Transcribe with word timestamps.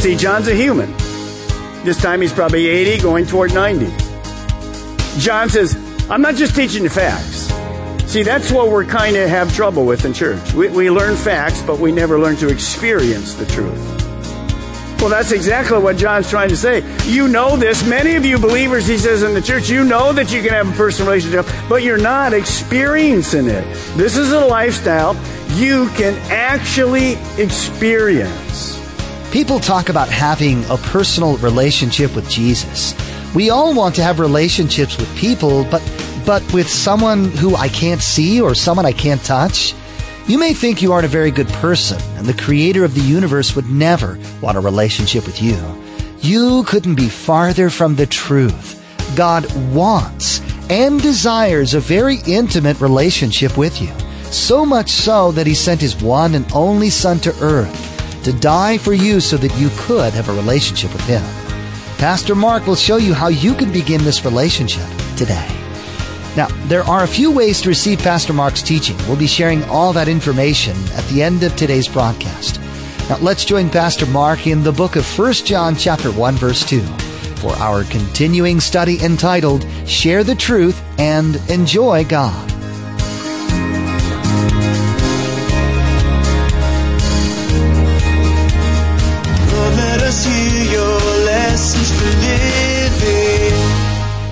See, 0.00 0.16
John's 0.16 0.48
a 0.48 0.54
human. 0.54 0.90
This 1.84 2.00
time 2.00 2.22
he's 2.22 2.32
probably 2.32 2.68
80, 2.68 3.02
going 3.02 3.26
toward 3.26 3.52
90. 3.52 3.84
John 5.18 5.50
says, 5.50 5.76
I'm 6.08 6.22
not 6.22 6.36
just 6.36 6.56
teaching 6.56 6.84
you 6.84 6.88
facts. 6.88 7.52
See, 8.10 8.22
that's 8.22 8.50
what 8.50 8.70
we're 8.70 8.86
kind 8.86 9.14
of 9.14 9.28
have 9.28 9.54
trouble 9.54 9.84
with 9.84 10.06
in 10.06 10.14
church. 10.14 10.54
We, 10.54 10.70
we 10.70 10.90
learn 10.90 11.16
facts, 11.16 11.60
but 11.60 11.80
we 11.80 11.92
never 11.92 12.18
learn 12.18 12.36
to 12.36 12.48
experience 12.48 13.34
the 13.34 13.44
truth. 13.44 13.78
Well, 15.02 15.10
that's 15.10 15.32
exactly 15.32 15.78
what 15.78 15.98
John's 15.98 16.30
trying 16.30 16.48
to 16.48 16.56
say. 16.56 16.82
You 17.04 17.28
know 17.28 17.58
this. 17.58 17.86
Many 17.86 18.16
of 18.16 18.24
you 18.24 18.38
believers, 18.38 18.86
he 18.86 18.96
says 18.96 19.22
in 19.22 19.34
the 19.34 19.42
church, 19.42 19.68
you 19.68 19.84
know 19.84 20.14
that 20.14 20.32
you 20.32 20.40
can 20.40 20.52
have 20.52 20.72
a 20.72 20.76
personal 20.78 21.12
relationship, 21.12 21.44
but 21.68 21.82
you're 21.82 21.98
not 21.98 22.32
experiencing 22.32 23.48
it. 23.48 23.64
This 23.98 24.16
is 24.16 24.32
a 24.32 24.46
lifestyle 24.46 25.14
you 25.58 25.90
can 25.90 26.14
actually 26.30 27.18
experience. 27.36 28.79
People 29.32 29.60
talk 29.60 29.90
about 29.90 30.08
having 30.08 30.64
a 30.64 30.76
personal 30.76 31.36
relationship 31.36 32.16
with 32.16 32.28
Jesus. 32.28 32.96
We 33.32 33.48
all 33.48 33.72
want 33.72 33.94
to 33.94 34.02
have 34.02 34.18
relationships 34.18 34.98
with 34.98 35.16
people, 35.16 35.62
but 35.70 35.80
but 36.26 36.42
with 36.52 36.68
someone 36.68 37.26
who 37.26 37.54
I 37.54 37.68
can't 37.68 38.02
see 38.02 38.40
or 38.40 38.56
someone 38.56 38.86
I 38.86 38.92
can't 38.92 39.22
touch, 39.22 39.72
you 40.26 40.36
may 40.36 40.52
think 40.52 40.82
you 40.82 40.92
aren't 40.92 41.06
a 41.06 41.08
very 41.08 41.30
good 41.30 41.48
person, 41.48 42.00
and 42.16 42.26
the 42.26 42.42
creator 42.42 42.84
of 42.84 42.94
the 42.94 43.00
universe 43.00 43.54
would 43.54 43.70
never 43.70 44.18
want 44.40 44.56
a 44.56 44.60
relationship 44.60 45.24
with 45.26 45.40
you. 45.40 45.56
You 46.18 46.64
couldn't 46.64 46.96
be 46.96 47.08
farther 47.08 47.70
from 47.70 47.94
the 47.94 48.06
truth. 48.06 48.82
God 49.14 49.46
wants 49.72 50.40
and 50.68 51.00
desires 51.00 51.74
a 51.74 51.80
very 51.80 52.18
intimate 52.26 52.80
relationship 52.80 53.56
with 53.56 53.80
you. 53.80 53.92
So 54.32 54.66
much 54.66 54.90
so 54.90 55.30
that 55.32 55.46
he 55.46 55.54
sent 55.54 55.80
his 55.80 56.02
one 56.02 56.34
and 56.34 56.50
only 56.52 56.90
son 56.90 57.20
to 57.20 57.30
earth 57.42 57.89
to 58.24 58.32
die 58.32 58.78
for 58.78 58.92
you 58.92 59.20
so 59.20 59.36
that 59.36 59.56
you 59.58 59.70
could 59.76 60.12
have 60.12 60.28
a 60.28 60.34
relationship 60.34 60.92
with 60.92 61.06
him. 61.06 61.22
Pastor 61.98 62.34
Mark 62.34 62.66
will 62.66 62.76
show 62.76 62.96
you 62.96 63.12
how 63.12 63.28
you 63.28 63.54
can 63.54 63.72
begin 63.72 64.02
this 64.04 64.24
relationship 64.24 64.88
today. 65.16 65.48
Now, 66.36 66.46
there 66.68 66.84
are 66.84 67.04
a 67.04 67.08
few 67.08 67.30
ways 67.30 67.60
to 67.60 67.68
receive 67.68 67.98
Pastor 67.98 68.32
Mark's 68.32 68.62
teaching. 68.62 68.96
We'll 69.06 69.16
be 69.16 69.26
sharing 69.26 69.64
all 69.64 69.92
that 69.92 70.08
information 70.08 70.76
at 70.94 71.04
the 71.06 71.22
end 71.22 71.42
of 71.42 71.54
today's 71.56 71.88
broadcast. 71.88 72.60
Now, 73.08 73.18
let's 73.18 73.44
join 73.44 73.68
Pastor 73.68 74.06
Mark 74.06 74.46
in 74.46 74.62
the 74.62 74.72
book 74.72 74.96
of 74.96 75.18
1 75.18 75.32
John 75.32 75.74
chapter 75.74 76.12
1 76.12 76.36
verse 76.36 76.64
2 76.64 76.80
for 77.40 77.52
our 77.56 77.84
continuing 77.84 78.60
study 78.60 79.02
entitled 79.02 79.66
Share 79.86 80.22
the 80.22 80.34
Truth 80.34 80.82
and 80.98 81.36
Enjoy 81.50 82.04
God. 82.04 82.49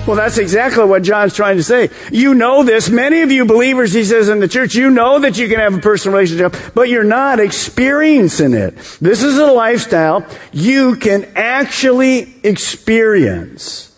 Well, 0.09 0.17
that's 0.17 0.39
exactly 0.39 0.85
what 0.85 1.03
John's 1.03 1.35
trying 1.35 1.57
to 1.57 1.63
say. 1.63 1.91
You 2.11 2.33
know 2.33 2.63
this. 2.63 2.89
Many 2.89 3.21
of 3.21 3.31
you 3.31 3.45
believers, 3.45 3.93
he 3.93 4.03
says 4.03 4.27
in 4.27 4.39
the 4.39 4.47
church, 4.47 4.73
you 4.73 4.89
know 4.89 5.19
that 5.19 5.37
you 5.37 5.47
can 5.47 5.59
have 5.59 5.75
a 5.75 5.81
personal 5.81 6.17
relationship, 6.17 6.55
but 6.73 6.89
you're 6.89 7.03
not 7.03 7.39
experiencing 7.39 8.55
it. 8.55 8.75
This 8.99 9.21
is 9.21 9.37
a 9.37 9.45
lifestyle 9.45 10.25
you 10.51 10.95
can 10.95 11.31
actually 11.35 12.33
experience. 12.43 13.95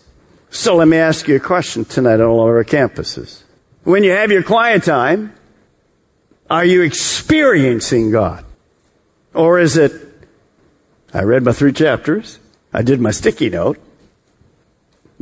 So 0.50 0.76
let 0.76 0.86
me 0.86 0.98
ask 0.98 1.28
you 1.28 1.36
a 1.36 1.40
question 1.40 1.86
tonight 1.86 2.20
on 2.20 2.26
all 2.26 2.42
of 2.42 2.56
our 2.56 2.62
campuses. 2.62 3.44
When 3.84 4.04
you 4.04 4.10
have 4.10 4.30
your 4.30 4.42
quiet 4.42 4.82
time, 4.82 5.32
are 6.50 6.66
you 6.66 6.82
experiencing 6.82 8.10
God? 8.10 8.44
Or 9.32 9.58
is 9.58 9.78
it, 9.78 9.92
I 11.14 11.22
read 11.22 11.42
my 11.42 11.52
three 11.52 11.72
chapters, 11.72 12.38
I 12.70 12.82
did 12.82 13.00
my 13.00 13.12
sticky 13.12 13.48
note, 13.48 13.78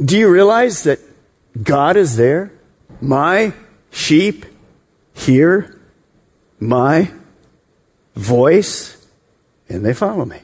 do 0.02 0.18
you 0.18 0.30
realize 0.30 0.84
that 0.84 0.98
God 1.62 1.96
is 1.96 2.16
there? 2.16 2.52
My 3.00 3.52
sheep 3.90 4.46
hear 5.14 5.78
my 6.58 7.10
voice 8.14 9.06
and 9.68 9.84
they 9.84 9.94
follow 9.94 10.24
me. 10.24 10.40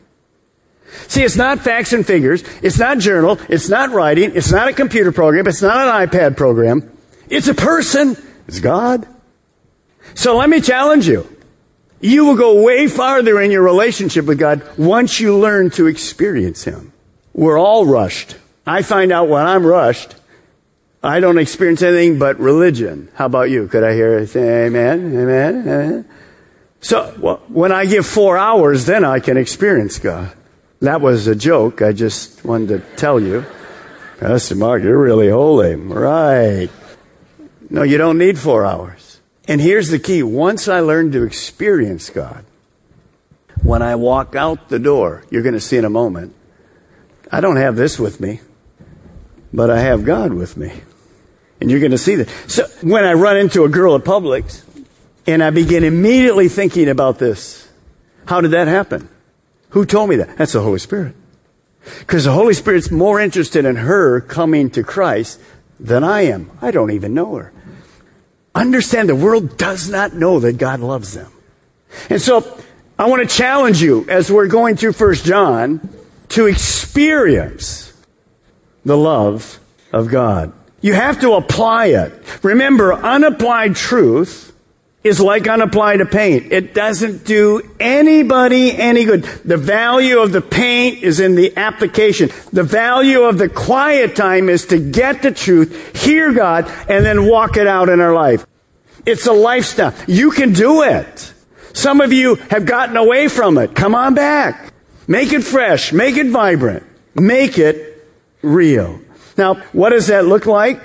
See, 1.08 1.22
it's 1.22 1.36
not 1.36 1.60
facts 1.60 1.92
and 1.92 2.06
figures. 2.06 2.42
It's 2.62 2.78
not 2.78 2.98
journal. 2.98 3.38
It's 3.48 3.68
not 3.68 3.90
writing. 3.90 4.32
It's 4.34 4.52
not 4.52 4.68
a 4.68 4.72
computer 4.72 5.12
program. 5.12 5.46
It's 5.46 5.62
not 5.62 5.88
an 5.88 6.08
iPad 6.08 6.36
program. 6.36 6.90
It's 7.28 7.48
a 7.48 7.54
person. 7.54 8.16
It's 8.46 8.60
God. 8.60 9.06
So 10.14 10.36
let 10.36 10.48
me 10.48 10.60
challenge 10.60 11.08
you. 11.08 11.28
You 12.00 12.24
will 12.24 12.36
go 12.36 12.62
way 12.62 12.86
farther 12.86 13.40
in 13.40 13.50
your 13.50 13.62
relationship 13.62 14.26
with 14.26 14.38
God 14.38 14.62
once 14.78 15.18
you 15.18 15.36
learn 15.36 15.70
to 15.70 15.86
experience 15.86 16.64
Him. 16.64 16.92
We're 17.34 17.58
all 17.58 17.84
rushed. 17.84 18.36
I 18.66 18.82
find 18.82 19.12
out 19.12 19.28
when 19.28 19.46
I'm 19.46 19.64
rushed, 19.64 20.16
I 21.02 21.20
don't 21.20 21.38
experience 21.38 21.82
anything 21.82 22.18
but 22.18 22.38
religion. 22.40 23.08
How 23.14 23.26
about 23.26 23.48
you? 23.48 23.68
Could 23.68 23.84
I 23.84 23.94
hear 23.94 24.18
it 24.18 24.28
say 24.28 24.66
amen? 24.66 25.16
Amen? 25.16 25.60
Amen? 25.60 26.08
So 26.80 27.14
well, 27.18 27.36
when 27.48 27.70
I 27.72 27.86
give 27.86 28.06
four 28.06 28.36
hours, 28.36 28.86
then 28.86 29.04
I 29.04 29.20
can 29.20 29.36
experience 29.36 29.98
God. 29.98 30.32
That 30.80 31.00
was 31.00 31.26
a 31.26 31.34
joke. 31.34 31.80
I 31.80 31.92
just 31.92 32.44
wanted 32.44 32.68
to 32.68 32.96
tell 32.96 33.20
you. 33.20 33.44
Pastor 34.18 34.54
Mark, 34.56 34.82
you're 34.82 34.98
really 34.98 35.28
holy. 35.28 35.74
Right. 35.76 36.70
No, 37.70 37.82
you 37.82 37.98
don't 37.98 38.18
need 38.18 38.38
four 38.38 38.64
hours. 38.64 39.20
And 39.48 39.60
here's 39.60 39.90
the 39.90 39.98
key. 39.98 40.22
Once 40.22 40.68
I 40.68 40.80
learn 40.80 41.12
to 41.12 41.22
experience 41.22 42.10
God, 42.10 42.44
when 43.62 43.82
I 43.82 43.94
walk 43.94 44.34
out 44.34 44.68
the 44.68 44.78
door, 44.78 45.24
you're 45.30 45.42
going 45.42 45.54
to 45.54 45.60
see 45.60 45.76
in 45.76 45.84
a 45.84 45.90
moment, 45.90 46.34
I 47.30 47.40
don't 47.40 47.56
have 47.56 47.76
this 47.76 47.98
with 47.98 48.20
me, 48.20 48.40
but 49.56 49.70
I 49.70 49.80
have 49.80 50.04
God 50.04 50.34
with 50.34 50.58
me. 50.58 50.70
And 51.60 51.70
you're 51.70 51.80
going 51.80 51.92
to 51.92 51.98
see 51.98 52.14
that. 52.16 52.28
So 52.46 52.66
when 52.82 53.04
I 53.04 53.14
run 53.14 53.38
into 53.38 53.64
a 53.64 53.70
girl 53.70 53.96
at 53.96 54.02
Publix 54.02 54.62
and 55.26 55.42
I 55.42 55.48
begin 55.48 55.82
immediately 55.82 56.48
thinking 56.48 56.90
about 56.90 57.18
this, 57.18 57.66
how 58.26 58.42
did 58.42 58.50
that 58.50 58.68
happen? 58.68 59.08
Who 59.70 59.86
told 59.86 60.10
me 60.10 60.16
that? 60.16 60.36
That's 60.36 60.52
the 60.52 60.60
Holy 60.60 60.78
Spirit. 60.78 61.16
Because 62.00 62.24
the 62.24 62.32
Holy 62.32 62.52
Spirit's 62.52 62.90
more 62.90 63.18
interested 63.18 63.64
in 63.64 63.76
her 63.76 64.20
coming 64.20 64.68
to 64.70 64.82
Christ 64.82 65.40
than 65.80 66.04
I 66.04 66.22
am. 66.26 66.50
I 66.60 66.70
don't 66.70 66.90
even 66.90 67.14
know 67.14 67.36
her. 67.36 67.52
Understand 68.54 69.08
the 69.08 69.16
world 69.16 69.56
does 69.56 69.88
not 69.88 70.12
know 70.12 70.38
that 70.40 70.58
God 70.58 70.80
loves 70.80 71.14
them. 71.14 71.32
And 72.10 72.20
so 72.20 72.60
I 72.98 73.08
want 73.08 73.28
to 73.28 73.34
challenge 73.34 73.80
you 73.80 74.04
as 74.08 74.30
we're 74.30 74.48
going 74.48 74.76
through 74.76 74.92
First 74.92 75.24
John 75.24 75.88
to 76.30 76.46
experience 76.46 77.85
the 78.86 78.96
love 78.96 79.58
of 79.92 80.08
God. 80.08 80.52
You 80.80 80.94
have 80.94 81.20
to 81.20 81.32
apply 81.32 81.86
it. 81.86 82.12
Remember, 82.42 82.94
unapplied 82.94 83.74
truth 83.74 84.56
is 85.02 85.20
like 85.20 85.48
unapplied 85.48 86.08
paint. 86.10 86.52
It 86.52 86.72
doesn't 86.72 87.24
do 87.24 87.62
anybody 87.80 88.76
any 88.76 89.04
good. 89.04 89.24
The 89.44 89.56
value 89.56 90.20
of 90.20 90.30
the 90.30 90.40
paint 90.40 91.02
is 91.02 91.18
in 91.18 91.34
the 91.34 91.56
application. 91.56 92.30
The 92.52 92.62
value 92.62 93.22
of 93.22 93.38
the 93.38 93.48
quiet 93.48 94.14
time 94.14 94.48
is 94.48 94.66
to 94.66 94.78
get 94.78 95.22
the 95.22 95.32
truth, 95.32 95.96
hear 96.04 96.32
God, 96.32 96.70
and 96.88 97.04
then 97.04 97.28
walk 97.28 97.56
it 97.56 97.66
out 97.66 97.88
in 97.88 98.00
our 98.00 98.14
life. 98.14 98.46
It's 99.04 99.26
a 99.26 99.32
lifestyle. 99.32 99.94
You 100.06 100.30
can 100.30 100.52
do 100.52 100.82
it. 100.82 101.32
Some 101.72 102.00
of 102.00 102.12
you 102.12 102.36
have 102.50 102.66
gotten 102.66 102.96
away 102.96 103.28
from 103.28 103.58
it. 103.58 103.74
Come 103.74 103.94
on 103.94 104.14
back. 104.14 104.72
Make 105.08 105.32
it 105.32 105.42
fresh. 105.42 105.92
Make 105.92 106.16
it 106.16 106.26
vibrant. 106.28 106.84
Make 107.14 107.58
it 107.58 107.95
real. 108.42 109.00
Now, 109.36 109.54
what 109.72 109.90
does 109.90 110.06
that 110.08 110.26
look 110.26 110.46
like? 110.46 110.80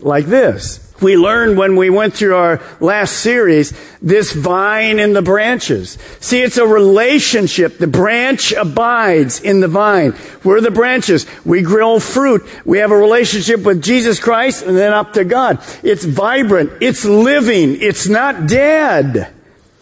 Like 0.00 0.26
this. 0.26 0.90
We 1.00 1.16
learned 1.16 1.56
when 1.56 1.76
we 1.76 1.88
went 1.88 2.14
through 2.14 2.34
our 2.34 2.60
last 2.78 3.18
series, 3.18 3.72
this 4.02 4.32
vine 4.32 4.98
and 4.98 5.16
the 5.16 5.22
branches. 5.22 5.96
See, 6.20 6.42
it's 6.42 6.58
a 6.58 6.66
relationship. 6.66 7.78
The 7.78 7.86
branch 7.86 8.52
abides 8.52 9.40
in 9.40 9.60
the 9.60 9.68
vine. 9.68 10.14
We're 10.44 10.60
the 10.60 10.70
branches. 10.70 11.26
We 11.44 11.62
grow 11.62 12.00
fruit. 12.00 12.46
We 12.66 12.78
have 12.78 12.90
a 12.90 12.96
relationship 12.96 13.62
with 13.62 13.82
Jesus 13.82 14.20
Christ 14.20 14.62
and 14.62 14.76
then 14.76 14.92
up 14.92 15.14
to 15.14 15.24
God. 15.24 15.62
It's 15.82 16.04
vibrant. 16.04 16.70
It's 16.82 17.04
living. 17.04 17.80
It's 17.80 18.06
not 18.06 18.46
dead. 18.46 19.32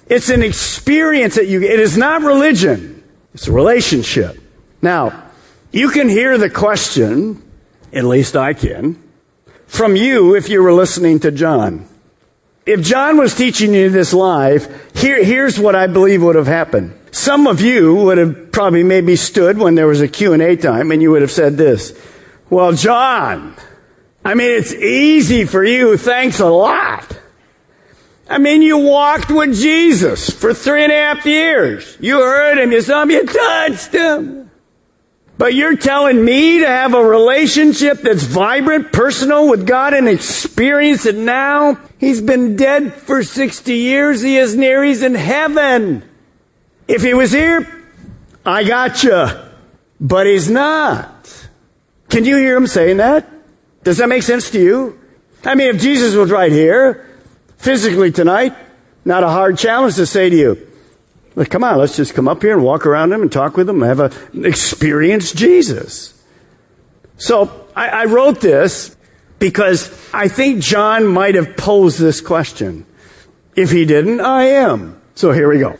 It's 0.06 0.30
an 0.30 0.42
experience 0.42 1.34
that 1.34 1.48
you, 1.48 1.62
it 1.62 1.80
is 1.80 1.98
not 1.98 2.22
religion. 2.22 3.02
It's 3.34 3.48
a 3.48 3.52
relationship. 3.52 4.38
Now, 4.80 5.27
you 5.72 5.90
can 5.90 6.08
hear 6.08 6.38
the 6.38 6.50
question, 6.50 7.42
at 7.92 8.04
least 8.04 8.36
I 8.36 8.54
can, 8.54 9.02
from 9.66 9.96
you 9.96 10.34
if 10.34 10.48
you 10.48 10.62
were 10.62 10.72
listening 10.72 11.20
to 11.20 11.30
John. 11.30 11.86
If 12.64 12.82
John 12.82 13.16
was 13.16 13.34
teaching 13.34 13.72
you 13.72 13.90
this 13.90 14.12
live, 14.12 14.90
here, 14.94 15.22
here's 15.24 15.58
what 15.58 15.74
I 15.74 15.86
believe 15.86 16.22
would 16.22 16.36
have 16.36 16.46
happened. 16.46 16.94
Some 17.12 17.46
of 17.46 17.60
you 17.60 17.94
would 17.94 18.18
have 18.18 18.52
probably 18.52 18.82
maybe 18.82 19.16
stood 19.16 19.58
when 19.58 19.74
there 19.74 19.86
was 19.86 20.00
a 20.00 20.08
Q&A 20.08 20.56
time 20.56 20.90
and 20.90 21.00
you 21.00 21.10
would 21.10 21.22
have 21.22 21.30
said 21.30 21.56
this. 21.56 21.98
Well, 22.50 22.72
John, 22.72 23.54
I 24.24 24.34
mean, 24.34 24.50
it's 24.50 24.72
easy 24.72 25.44
for 25.44 25.64
you. 25.64 25.96
Thanks 25.96 26.40
a 26.40 26.48
lot. 26.48 27.18
I 28.28 28.38
mean, 28.38 28.60
you 28.60 28.78
walked 28.78 29.30
with 29.30 29.54
Jesus 29.54 30.28
for 30.28 30.52
three 30.52 30.84
and 30.84 30.92
a 30.92 30.96
half 30.96 31.24
years. 31.24 31.96
You 32.00 32.20
heard 32.20 32.58
him, 32.58 32.72
you 32.72 32.82
saw 32.82 33.02
him, 33.02 33.10
you 33.10 33.24
touched 33.24 33.92
him. 33.92 34.47
But 35.38 35.54
you're 35.54 35.76
telling 35.76 36.24
me 36.24 36.58
to 36.58 36.66
have 36.66 36.94
a 36.94 37.02
relationship 37.02 38.02
that's 38.02 38.24
vibrant, 38.24 38.92
personal 38.92 39.48
with 39.48 39.66
God 39.66 39.94
and 39.94 40.08
experience 40.08 41.06
it 41.06 41.14
now? 41.14 41.78
He's 41.98 42.20
been 42.20 42.56
dead 42.56 42.92
for 42.92 43.22
60 43.22 43.72
years. 43.72 44.20
He 44.20 44.36
is 44.36 44.56
near. 44.56 44.82
He's 44.82 45.02
in 45.02 45.14
heaven. 45.14 46.02
If 46.88 47.02
he 47.02 47.14
was 47.14 47.30
here, 47.30 47.84
I 48.44 48.64
got 48.64 49.04
you. 49.04 49.28
But 50.00 50.26
he's 50.26 50.50
not. 50.50 51.48
Can 52.08 52.24
you 52.24 52.36
hear 52.36 52.56
him 52.56 52.66
saying 52.66 52.96
that? 52.96 53.30
Does 53.84 53.98
that 53.98 54.08
make 54.08 54.24
sense 54.24 54.50
to 54.50 54.60
you? 54.60 54.98
I 55.44 55.54
mean, 55.54 55.74
if 55.74 55.80
Jesus 55.80 56.16
was 56.16 56.32
right 56.32 56.50
here, 56.50 57.06
physically 57.58 58.10
tonight, 58.10 58.56
not 59.04 59.22
a 59.22 59.28
hard 59.28 59.56
challenge 59.56 59.94
to 59.96 60.06
say 60.06 60.30
to 60.30 60.36
you, 60.36 60.67
like, 61.38 61.50
come 61.50 61.62
on, 61.62 61.78
let's 61.78 61.96
just 61.96 62.14
come 62.14 62.26
up 62.26 62.42
here 62.42 62.52
and 62.52 62.64
walk 62.64 62.84
around 62.84 63.12
him 63.12 63.22
and 63.22 63.30
talk 63.30 63.56
with 63.56 63.68
him 63.68 63.80
and 63.80 63.88
have 63.88 64.00
a 64.00 64.44
experience 64.44 65.32
Jesus. 65.32 66.20
So 67.16 67.68
I, 67.76 67.88
I 67.88 68.04
wrote 68.06 68.40
this 68.40 68.96
because 69.38 69.88
I 70.12 70.26
think 70.26 70.60
John 70.60 71.06
might 71.06 71.36
have 71.36 71.56
posed 71.56 72.00
this 72.00 72.20
question. 72.20 72.86
If 73.54 73.70
he 73.70 73.84
didn't, 73.84 74.20
I 74.20 74.46
am. 74.46 75.00
So 75.14 75.30
here 75.30 75.48
we 75.48 75.60
go. 75.60 75.78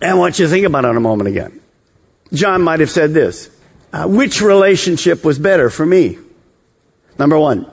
And 0.00 0.12
I 0.12 0.14
want 0.14 0.38
you 0.38 0.46
to 0.46 0.50
think 0.50 0.64
about 0.64 0.84
it 0.84 0.96
a 0.96 1.00
moment 1.00 1.28
again. 1.28 1.60
John 2.32 2.62
might 2.62 2.78
have 2.78 2.90
said 2.90 3.12
this. 3.12 3.50
Uh, 3.92 4.06
which 4.06 4.40
relationship 4.40 5.24
was 5.24 5.40
better 5.40 5.70
for 5.70 5.86
me? 5.86 6.18
Number 7.18 7.36
one, 7.36 7.68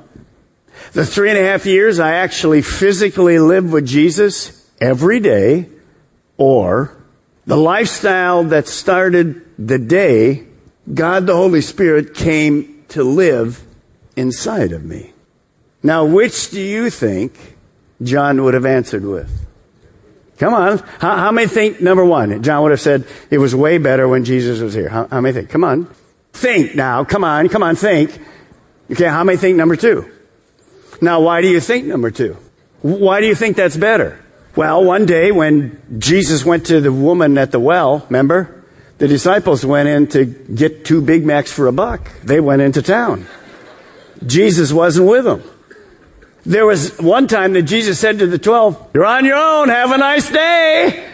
the 0.93 1.05
three 1.05 1.29
and 1.29 1.37
a 1.37 1.43
half 1.43 1.67
years 1.67 1.99
I 1.99 2.13
actually 2.13 2.63
physically 2.63 3.37
lived 3.37 3.71
with 3.71 3.85
Jesus 3.85 4.67
every 4.81 5.19
day 5.19 5.69
or 6.37 6.94
the 7.45 7.57
lifestyle 7.57 8.43
that 8.45 8.67
started 8.67 9.41
the 9.57 9.79
day 9.79 10.45
God 10.93 11.25
the 11.25 11.35
Holy 11.35 11.61
Spirit 11.61 12.13
came 12.13 12.83
to 12.89 13.03
live 13.03 13.63
inside 14.15 14.71
of 14.71 14.85
me. 14.85 15.13
Now, 15.81 16.05
which 16.05 16.51
do 16.51 16.61
you 16.61 16.89
think 16.89 17.57
John 18.01 18.43
would 18.43 18.53
have 18.53 18.65
answered 18.65 19.03
with? 19.03 19.47
Come 20.37 20.53
on. 20.53 20.79
How, 20.99 21.15
how 21.17 21.31
many 21.31 21.47
think, 21.47 21.81
number 21.81 22.03
one, 22.03 22.43
John 22.43 22.63
would 22.63 22.71
have 22.71 22.81
said 22.81 23.05
it 23.29 23.37
was 23.37 23.55
way 23.55 23.77
better 23.77 24.07
when 24.07 24.25
Jesus 24.25 24.59
was 24.59 24.73
here? 24.73 24.89
How, 24.89 25.07
how 25.07 25.21
many 25.21 25.33
think? 25.33 25.49
Come 25.49 25.63
on. 25.63 25.87
Think 26.33 26.75
now. 26.75 27.03
Come 27.03 27.23
on. 27.23 27.47
Come 27.49 27.63
on. 27.63 27.75
Think. 27.75 28.19
Okay. 28.91 29.07
How 29.07 29.23
many 29.23 29.37
think 29.37 29.57
number 29.57 29.75
two? 29.75 30.11
Now, 31.01 31.21
why 31.21 31.41
do 31.41 31.47
you 31.47 31.59
think 31.59 31.85
number 31.85 32.11
two? 32.11 32.37
Why 32.81 33.21
do 33.21 33.27
you 33.27 33.35
think 33.35 33.55
that's 33.55 33.77
better? 33.77 34.19
Well, 34.55 34.85
one 34.85 35.05
day 35.05 35.33
when 35.33 35.81
Jesus 35.99 36.45
went 36.45 36.67
to 36.67 36.79
the 36.79 36.91
woman 36.91 37.37
at 37.37 37.51
the 37.51 37.59
well, 37.59 38.05
remember? 38.09 38.63
The 38.99 39.07
disciples 39.09 39.65
went 39.65 39.89
in 39.89 40.07
to 40.07 40.23
get 40.23 40.85
two 40.85 41.01
Big 41.01 41.25
Macs 41.25 41.51
for 41.51 41.67
a 41.67 41.73
buck. 41.73 42.09
They 42.23 42.39
went 42.39 42.61
into 42.61 42.81
town. 42.81 43.27
Jesus 44.25 44.71
wasn't 44.71 45.09
with 45.09 45.25
them. 45.25 45.43
There 46.45 46.65
was 46.65 46.97
one 46.99 47.27
time 47.27 47.51
that 47.53 47.63
Jesus 47.63 47.99
said 47.99 48.19
to 48.19 48.27
the 48.27 48.37
twelve, 48.37 48.91
You're 48.93 49.03
on 49.03 49.25
your 49.25 49.35
own, 49.35 49.67
have 49.67 49.91
a 49.91 49.97
nice 49.97 50.31
day. 50.31 51.11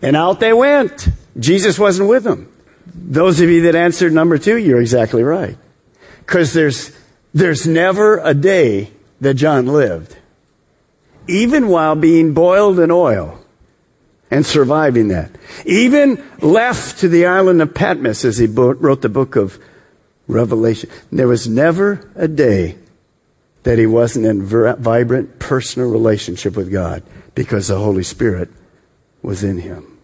And 0.00 0.14
out 0.14 0.38
they 0.38 0.52
went. 0.52 1.08
Jesus 1.38 1.80
wasn't 1.80 2.08
with 2.08 2.22
them. 2.22 2.52
Those 2.94 3.40
of 3.40 3.50
you 3.50 3.62
that 3.62 3.74
answered 3.74 4.12
number 4.12 4.38
two, 4.38 4.56
you're 4.56 4.80
exactly 4.80 5.24
right. 5.24 5.56
Because 6.20 6.52
there's, 6.52 6.96
there's 7.34 7.66
never 7.66 8.18
a 8.18 8.34
day 8.34 8.90
that 9.20 9.34
John 9.34 9.66
lived 9.66 10.16
even 11.28 11.68
while 11.68 11.94
being 11.94 12.34
boiled 12.34 12.78
in 12.78 12.90
oil 12.90 13.40
and 14.30 14.44
surviving 14.44 15.08
that. 15.08 15.30
Even 15.64 16.22
left 16.40 16.98
to 17.00 17.08
the 17.08 17.26
island 17.26 17.62
of 17.62 17.74
Patmos 17.74 18.24
as 18.24 18.38
he 18.38 18.46
wrote 18.46 19.02
the 19.02 19.08
book 19.08 19.36
of 19.36 19.58
Revelation. 20.26 20.90
There 21.12 21.28
was 21.28 21.48
never 21.48 22.10
a 22.16 22.28
day 22.28 22.76
that 23.62 23.78
he 23.78 23.86
wasn't 23.86 24.26
in 24.26 24.44
vibrant 24.44 25.38
personal 25.38 25.90
relationship 25.90 26.56
with 26.56 26.70
God 26.70 27.02
because 27.34 27.68
the 27.68 27.78
Holy 27.78 28.02
Spirit 28.02 28.48
was 29.22 29.42
in 29.42 29.58
him. 29.58 29.98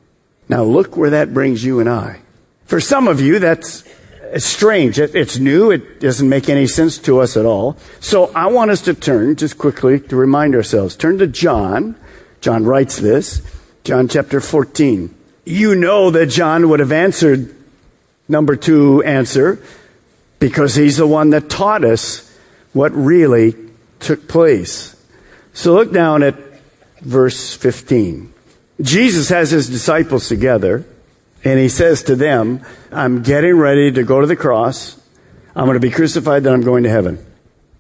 Now 0.48 0.64
look 0.64 0.96
where 0.96 1.10
that 1.10 1.32
brings 1.32 1.64
you 1.64 1.80
and 1.80 1.88
I. 1.88 2.20
For 2.64 2.80
some 2.80 3.08
of 3.08 3.20
you, 3.20 3.38
that's 3.38 3.84
it's 4.32 4.46
strange. 4.46 4.99
it's 4.99 5.38
new. 5.38 5.70
It 5.70 6.00
doesn't 6.00 6.29
make 6.29 6.49
any 6.49 6.67
sense 6.67 6.96
to 7.00 7.20
us 7.20 7.37
at 7.37 7.44
all. 7.44 7.76
So 8.00 8.32
I 8.34 8.46
want 8.46 8.70
us 8.70 8.81
to 8.82 8.94
turn 8.94 9.37
just 9.37 9.58
quickly 9.58 10.00
to 10.00 10.17
remind 10.17 10.55
ourselves. 10.55 10.96
Turn 10.96 11.19
to 11.19 11.26
John. 11.26 11.96
John 12.40 12.64
writes 12.64 12.96
this. 12.96 13.43
John 13.84 14.08
chapter 14.08 14.40
14. 14.40 15.14
You 15.44 15.75
know 15.75 16.11
that 16.11 16.26
John 16.26 16.70
would 16.70 16.81
have 16.81 16.93
answered 16.93 17.55
number 18.26 18.56
two 18.56 19.02
answer 19.02 19.62
because 20.38 20.76
he's 20.76 20.96
the 20.96 21.06
one 21.06 21.31
that 21.31 21.50
taught 21.50 21.85
us 21.85 22.35
what 22.73 22.93
really 22.93 23.55
took 24.00 24.28
place. 24.28 24.96
So 25.52 25.75
look 25.75 25.93
down 25.93 26.23
at 26.23 26.37
verse 27.02 27.55
15. 27.55 28.32
Jesus 28.81 29.28
has 29.28 29.50
his 29.50 29.69
disciples 29.69 30.26
together 30.26 30.87
and 31.44 31.58
he 31.58 31.68
says 31.68 32.02
to 32.04 32.16
them, 32.16 32.64
I'm 32.90 33.22
getting 33.22 33.56
ready 33.56 33.90
to 33.92 34.02
go 34.02 34.20
to 34.20 34.26
the 34.26 34.36
cross. 34.36 35.00
I'm 35.54 35.64
going 35.66 35.74
to 35.74 35.80
be 35.80 35.90
crucified, 35.90 36.44
then 36.44 36.52
I'm 36.52 36.62
going 36.62 36.84
to 36.84 36.90
heaven. 36.90 37.25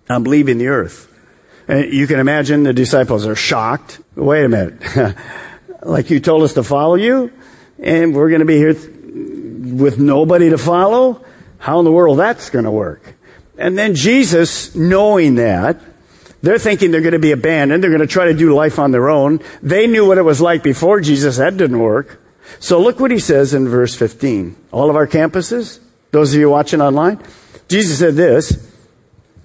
I'm 0.08 0.24
leaving 0.24 0.58
the 0.58 0.68
earth. 0.68 1.08
And 1.68 1.92
you 1.92 2.06
can 2.06 2.18
imagine 2.18 2.64
the 2.64 2.72
disciples 2.72 3.26
are 3.26 3.36
shocked. 3.36 4.00
Wait 4.16 4.44
a 4.44 4.48
minute. 4.48 4.82
like 5.82 6.10
you 6.10 6.20
told 6.20 6.42
us 6.42 6.54
to 6.54 6.62
follow 6.62 6.96
you, 6.96 7.32
and 7.78 8.14
we're 8.14 8.28
going 8.28 8.40
to 8.40 8.46
be 8.46 8.56
here 8.56 8.74
with 9.62 9.98
nobody 9.98 10.50
to 10.50 10.58
follow? 10.58 11.24
How 11.58 11.78
in 11.78 11.84
the 11.84 11.92
world 11.92 12.18
that's 12.18 12.50
going 12.50 12.64
to 12.64 12.70
work? 12.70 13.14
And 13.56 13.78
then 13.78 13.94
Jesus, 13.94 14.74
knowing 14.74 15.36
that, 15.36 15.80
they're 16.42 16.58
thinking 16.58 16.90
they're 16.90 17.00
going 17.00 17.12
to 17.12 17.20
be 17.20 17.30
abandoned. 17.30 17.82
They're 17.82 17.90
going 17.90 18.00
to 18.00 18.06
try 18.06 18.26
to 18.26 18.34
do 18.34 18.54
life 18.54 18.78
on 18.78 18.90
their 18.90 19.08
own. 19.08 19.40
They 19.62 19.86
knew 19.86 20.06
what 20.06 20.18
it 20.18 20.22
was 20.22 20.40
like 20.40 20.62
before 20.62 21.00
Jesus. 21.00 21.36
That 21.36 21.56
didn't 21.56 21.78
work. 21.78 22.20
So 22.60 22.80
look 22.80 23.00
what 23.00 23.10
he 23.10 23.18
says 23.18 23.54
in 23.54 23.68
verse 23.68 23.94
15. 23.94 24.56
All 24.70 24.90
of 24.90 24.96
our 24.96 25.06
campuses, 25.06 25.80
those 26.10 26.34
of 26.34 26.40
you 26.40 26.50
watching 26.50 26.80
online, 26.80 27.20
Jesus 27.68 27.98
said 27.98 28.14
this, 28.14 28.68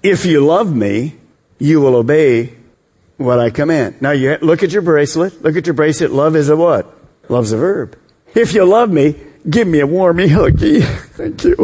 if 0.02 0.24
you 0.24 0.44
love 0.44 0.74
me, 0.74 1.16
you 1.58 1.80
will 1.80 1.96
obey 1.96 2.54
what 3.16 3.40
I 3.40 3.50
command. 3.50 4.00
Now 4.00 4.12
you 4.12 4.38
look 4.40 4.62
at 4.62 4.70
your 4.70 4.82
bracelet. 4.82 5.42
Look 5.42 5.56
at 5.56 5.66
your 5.66 5.74
bracelet. 5.74 6.12
Love 6.12 6.36
is 6.36 6.48
a 6.48 6.56
what? 6.56 6.94
Love's 7.28 7.52
a 7.52 7.56
verb. 7.56 7.98
If 8.34 8.54
you 8.54 8.64
love 8.64 8.90
me, 8.90 9.16
give 9.48 9.66
me 9.66 9.80
a 9.80 9.86
warmy 9.86 10.28
huggy. 10.28 10.82
Thank 11.10 11.44
you. 11.44 11.56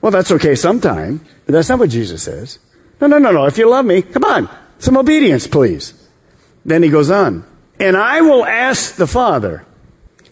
Well, 0.00 0.12
that's 0.12 0.30
okay 0.30 0.54
sometime, 0.54 1.20
but 1.46 1.52
that's 1.52 1.68
not 1.68 1.78
what 1.78 1.90
Jesus 1.90 2.22
says. 2.22 2.58
No, 3.00 3.06
no, 3.06 3.18
no, 3.18 3.32
no. 3.32 3.46
If 3.46 3.58
you 3.58 3.68
love 3.68 3.84
me, 3.84 4.02
come 4.02 4.24
on. 4.24 4.48
Some 4.78 4.96
obedience, 4.96 5.46
please. 5.46 5.94
Then 6.64 6.82
he 6.82 6.88
goes 6.88 7.10
on. 7.10 7.44
And 7.78 7.96
I 7.96 8.20
will 8.20 8.44
ask 8.44 8.96
the 8.96 9.06
Father, 9.06 9.64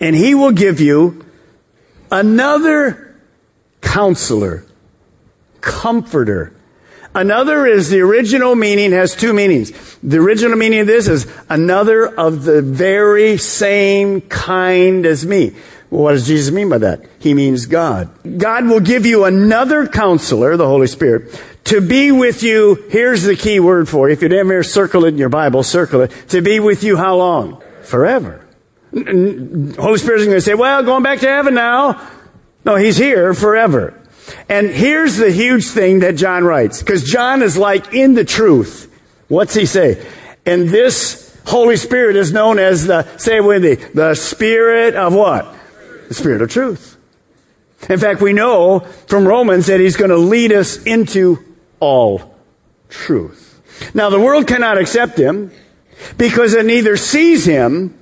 and 0.01 0.15
he 0.15 0.35
will 0.35 0.53
give 0.53 0.81
you 0.81 1.25
another 2.11 3.17
counselor, 3.81 4.65
comforter. 5.61 6.53
Another 7.15 7.67
is 7.67 7.91
the 7.91 8.01
original 8.01 8.55
meaning 8.55 8.93
has 8.93 9.17
two 9.17 9.33
meanings. 9.33 9.73
The 10.03 10.19
original 10.19 10.57
meaning 10.57 10.81
of 10.81 10.87
this 10.87 11.09
is 11.09 11.27
another 11.49 12.07
of 12.07 12.45
the 12.45 12.63
very 12.63 13.39
same 13.39 14.21
kind 14.23 15.05
as 15.07 15.27
me. 15.27 15.55
Well, 15.91 16.03
what 16.03 16.13
does 16.13 16.27
Jesus 16.27 16.55
mean 16.55 16.69
by 16.69 16.79
that? 16.79 17.07
He 17.19 17.33
means 17.33 17.67
God. 17.67 18.11
God 18.39 18.67
will 18.67 18.81
give 18.81 19.07
you 19.07 19.25
another 19.25 19.87
counselor, 19.87 20.57
the 20.57 20.67
Holy 20.67 20.87
Spirit, 20.87 21.43
to 21.65 21.81
be 21.81 22.13
with 22.13 22.43
you. 22.43 22.87
Here's 22.91 23.23
the 23.23 23.35
key 23.35 23.59
word 23.59 23.89
for 23.89 24.09
you. 24.09 24.13
If 24.13 24.23
you 24.23 24.29
never 24.29 24.63
circle 24.63 25.07
it 25.07 25.09
in 25.09 25.19
your 25.19 25.31
Bible, 25.31 25.63
circle 25.63 26.03
it. 26.03 26.13
To 26.29 26.43
be 26.43 26.61
with 26.61 26.85
you 26.85 26.99
how 26.99 27.17
long? 27.17 27.63
Forever. 27.83 28.48
Holy 28.93 29.99
Spirit 29.99 30.21
is 30.21 30.27
going 30.27 30.37
to 30.37 30.41
say, 30.41 30.55
well, 30.55 30.83
going 30.83 31.03
back 31.03 31.21
to 31.21 31.29
heaven 31.29 31.55
now. 31.55 32.09
No, 32.65 32.77
he's 32.77 32.97
here 32.97 33.35
forever. 33.35 33.95
And 34.49 34.69
here's 34.69 35.17
the 35.17 35.31
huge 35.31 35.67
thing 35.69 36.01
that 36.01 36.17
John 36.17 36.45
writes, 36.45 36.81
because 36.81 37.05
John 37.05 37.43
is 37.43 37.57
like 37.57 37.95
in 37.95 38.15
the 38.15 38.25
truth. 38.25 38.93
What's 39.29 39.55
he 39.55 39.67
say? 39.67 40.07
And 40.45 40.69
this 40.69 41.39
Holy 41.47 41.77
Spirit 41.77 42.17
is 42.17 42.33
known 42.33 42.59
as 42.59 42.87
the, 42.87 43.17
say 43.19 43.41
with 43.41 43.63
me, 43.63 43.75
the 43.75 44.15
Spirit 44.15 44.95
of 44.95 45.15
what? 45.15 45.55
The 46.09 46.15
Spirit 46.15 46.43
of 46.43 46.51
truth. 46.51 46.97
In 47.89 47.99
fact, 47.99 48.21
we 48.21 48.33
know 48.33 48.81
from 49.07 49.27
Romans 49.27 49.67
that 49.67 49.81
he's 49.81 49.97
going 49.97 50.11
to 50.11 50.17
lead 50.17 50.53
us 50.53 50.83
into 50.83 51.45
all 51.81 52.35
truth. 52.89 53.63
Now, 53.95 54.11
the 54.11 54.21
world 54.21 54.47
cannot 54.47 54.79
accept 54.79 55.19
him 55.19 55.53
because 56.17 56.55
it 56.55 56.67
neither 56.67 56.97
sees 56.97 57.45
him 57.45 57.98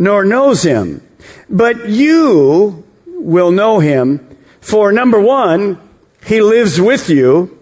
nor 0.00 0.24
knows 0.24 0.62
him. 0.62 1.06
But 1.50 1.90
you 1.90 2.82
will 3.06 3.50
know 3.52 3.80
him, 3.80 4.26
for 4.60 4.90
number 4.90 5.20
one, 5.20 5.78
he 6.24 6.40
lives 6.40 6.80
with 6.80 7.10
you, 7.10 7.58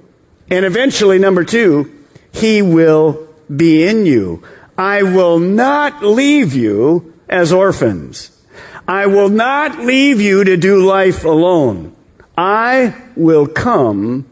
and 0.48 0.64
eventually, 0.64 1.18
number 1.18 1.44
two, 1.44 1.92
he 2.32 2.62
will 2.62 3.28
be 3.54 3.84
in 3.84 4.06
you. 4.06 4.42
I 4.78 5.02
will 5.02 5.40
not 5.40 6.04
leave 6.04 6.54
you 6.54 7.12
as 7.28 7.52
orphans. 7.52 8.30
I 8.86 9.06
will 9.06 9.28
not 9.28 9.80
leave 9.80 10.20
you 10.20 10.44
to 10.44 10.56
do 10.56 10.86
life 10.86 11.24
alone. 11.24 11.94
I 12.36 12.94
will 13.16 13.48
come 13.48 14.26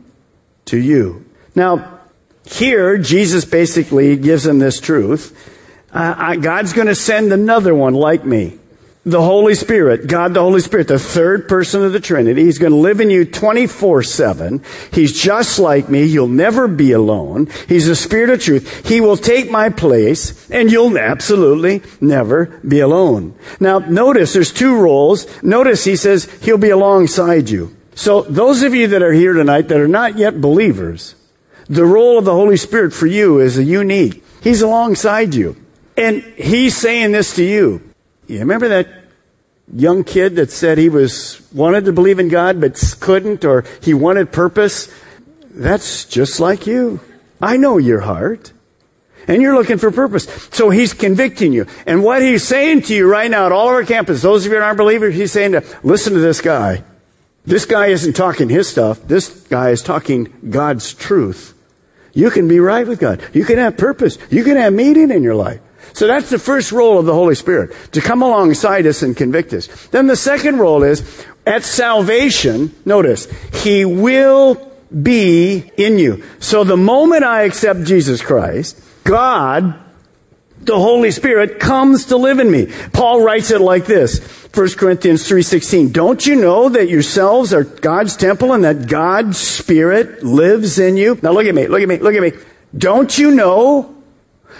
to 0.66 0.78
you. 0.78 1.26
Now, 1.56 1.98
here, 2.44 2.98
Jesus 2.98 3.44
basically 3.44 4.16
gives 4.16 4.46
him 4.46 4.60
this 4.60 4.80
truth. 4.80 5.55
Uh, 5.97 6.37
God's 6.37 6.73
going 6.75 6.88
to 6.88 6.95
send 6.95 7.33
another 7.33 7.75
one 7.75 7.95
like 7.95 8.25
me 8.25 8.59
the 9.07 9.23
Holy 9.23 9.55
Spirit, 9.55 10.09
God 10.09 10.35
the 10.35 10.43
Holy 10.43 10.61
Spirit, 10.61 10.88
the 10.88 10.99
third 10.99 11.49
person 11.49 11.85
of 11.85 11.93
the 11.93 12.00
Trinity. 12.00 12.43
He's 12.43 12.59
going 12.59 12.73
to 12.73 12.79
live 12.79 13.00
in 13.00 13.09
you 13.09 13.25
24-7. 13.25 14.65
He's 14.93 15.12
just 15.12 15.61
like 15.61 15.88
me. 15.88 16.03
You'll 16.03 16.26
never 16.26 16.67
be 16.67 16.91
alone. 16.91 17.49
He's 17.69 17.87
the 17.87 17.95
Spirit 17.95 18.31
of 18.31 18.43
truth. 18.43 18.88
He 18.88 19.00
will 19.00 19.17
take 19.17 19.49
my 19.49 19.69
place 19.69 20.50
and 20.50 20.73
you'll 20.73 20.99
absolutely 20.99 21.83
never 22.00 22.47
be 22.67 22.81
alone. 22.81 23.37
Now, 23.61 23.79
notice 23.79 24.33
there's 24.33 24.53
two 24.53 24.76
roles. 24.76 25.41
Notice 25.41 25.85
he 25.85 25.95
says 25.95 26.25
he'll 26.43 26.59
be 26.59 26.71
alongside 26.71 27.49
you. 27.49 27.76
So 27.95 28.23
those 28.23 28.65
of 28.65 28.75
you 28.75 28.88
that 28.88 29.03
are 29.03 29.12
here 29.12 29.35
tonight 29.35 29.69
that 29.69 29.81
are 29.81 29.87
not 29.87 30.19
yet 30.19 30.41
believers, 30.41 31.15
the 31.69 31.87
role 31.87 32.19
of 32.19 32.25
the 32.25 32.35
Holy 32.35 32.57
Spirit 32.57 32.93
for 32.93 33.07
you 33.07 33.38
is 33.38 33.57
a 33.57 33.62
unique. 33.62 34.25
He's 34.43 34.62
alongside 34.62 35.33
you. 35.33 35.57
And 35.97 36.23
he's 36.23 36.76
saying 36.76 37.12
this 37.12 37.35
to 37.37 37.45
you. 37.45 37.83
You 38.26 38.41
remember 38.41 38.69
that 38.69 38.88
young 39.75 40.05
kid 40.05 40.37
that 40.37 40.50
said 40.50 40.79
he 40.79 40.88
was 40.88 41.41
wanted 41.53 41.85
to 41.87 41.93
believe 41.93 42.19
in 42.19 42.29
God 42.29 42.61
but 42.61 42.83
couldn't 43.00 43.45
or 43.45 43.65
he 43.83 43.95
wanted 43.95 44.33
purpose? 44.33 44.93
That's 45.50 46.05
just 46.05 46.38
like 46.38 46.67
you. 46.67 47.00
I 47.41 47.57
know 47.57 47.79
your 47.79 48.00
heart. 48.00 48.53
And 49.29 49.43
you're 49.43 49.57
looking 49.57 49.79
for 49.79 49.91
purpose. 49.91 50.25
So 50.53 50.71
he's 50.71 50.93
convicting 50.93 51.53
you. 51.53 51.67
And 51.85 52.05
what 52.05 52.23
he's 52.23 52.45
saying 52.45 52.83
to 52.83 52.95
you 52.95 53.11
right 53.11 53.31
now 53.31 53.47
at 53.47 53.53
all 53.53 53.69
of 53.69 53.75
our 53.75 53.85
campus, 53.85 54.23
those 54.23 54.47
of 54.47 54.53
you 54.53 54.59
that 54.59 54.65
aren't 54.65 54.79
believers, 54.79 55.17
he's 55.17 55.33
saying 55.33 55.53
to 55.53 55.65
listen 55.83 56.12
to 56.12 56.21
this 56.21 56.41
guy. 56.41 56.85
This 57.45 57.65
guy 57.65 57.87
isn't 57.87 58.15
talking 58.15 58.49
his 58.49 58.69
stuff. 58.69 59.00
This 59.03 59.29
guy 59.29 59.71
is 59.71 59.83
talking 59.83 60.33
God's 60.49 60.95
truth. 60.95 61.55
You 62.12 62.31
can 62.31 62.49
be 62.49 62.61
right 62.61 62.87
with 62.87 63.00
God. 63.00 63.23
You 63.33 63.45
can 63.45 63.59
have 63.59 63.76
purpose. 63.76 64.19
You 64.31 64.45
can 64.45 64.57
have 64.57 64.73
meaning 64.73 65.11
in 65.11 65.23
your 65.23 65.35
life. 65.35 65.61
So 65.93 66.07
that's 66.07 66.31
the 66.31 66.38
first 66.38 66.73
role 66.73 66.99
of 66.99 67.07
the 67.07 67.14
Holy 67.14 67.35
Spirit, 67.35 67.75
to 67.93 68.00
come 68.00 68.23
alongside 68.23 68.87
us 68.87 69.02
and 69.02 69.16
convict 69.16 69.52
us. 69.52 69.66
Then 69.88 70.07
the 70.07 70.16
second 70.16 70.59
role 70.59 70.83
is, 70.83 71.25
at 71.47 71.62
salvation, 71.62 72.75
notice, 72.85 73.28
He 73.62 73.85
will 73.85 74.73
be 75.02 75.71
in 75.76 75.99
you. 75.99 76.23
So 76.38 76.64
the 76.64 76.76
moment 76.76 77.25
I 77.25 77.43
accept 77.43 77.85
Jesus 77.85 78.23
Christ, 78.23 78.81
God, 79.05 79.78
the 80.61 80.78
Holy 80.78 81.11
Spirit, 81.11 81.61
comes 81.61 82.07
to 82.07 82.16
live 82.16 82.38
in 82.38 82.50
me. 82.50 82.66
Paul 82.93 83.23
writes 83.23 83.50
it 83.50 83.61
like 83.61 83.87
this, 83.87 84.19
1 84.55 84.71
Corinthians 84.71 85.28
3.16, 85.28 85.93
Don't 85.93 86.26
you 86.26 86.35
know 86.37 86.69
that 86.69 86.88
yourselves 86.88 87.52
are 87.52 87.64
God's 87.64 88.16
temple 88.16 88.52
and 88.52 88.64
that 88.64 88.88
God's 88.88 89.38
Spirit 89.38 90.25
lives 90.25 90.78
in 90.78 90.97
you? 90.97 91.19
Now 91.23 91.33
look 91.33 91.47
at 91.47 91.55
me, 91.55 91.66
look 91.66 91.83
at 91.83 91.88
me, 91.88 91.99
look 91.99 92.14
at 92.14 92.23
me. 92.23 92.33
Don't 92.76 93.16
you 93.19 93.31
know 93.31 93.96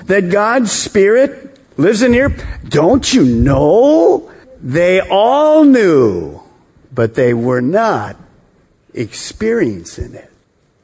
that 0.04 0.30
God's 0.30 0.72
Spirit 0.72 1.58
lives 1.76 2.02
in 2.02 2.12
here? 2.12 2.36
Don't 2.68 3.12
you 3.12 3.24
know? 3.24 4.32
They 4.62 5.00
all 5.00 5.64
knew, 5.64 6.40
but 6.92 7.14
they 7.14 7.34
were 7.34 7.60
not 7.60 8.16
experiencing 8.94 10.14
it. 10.14 10.32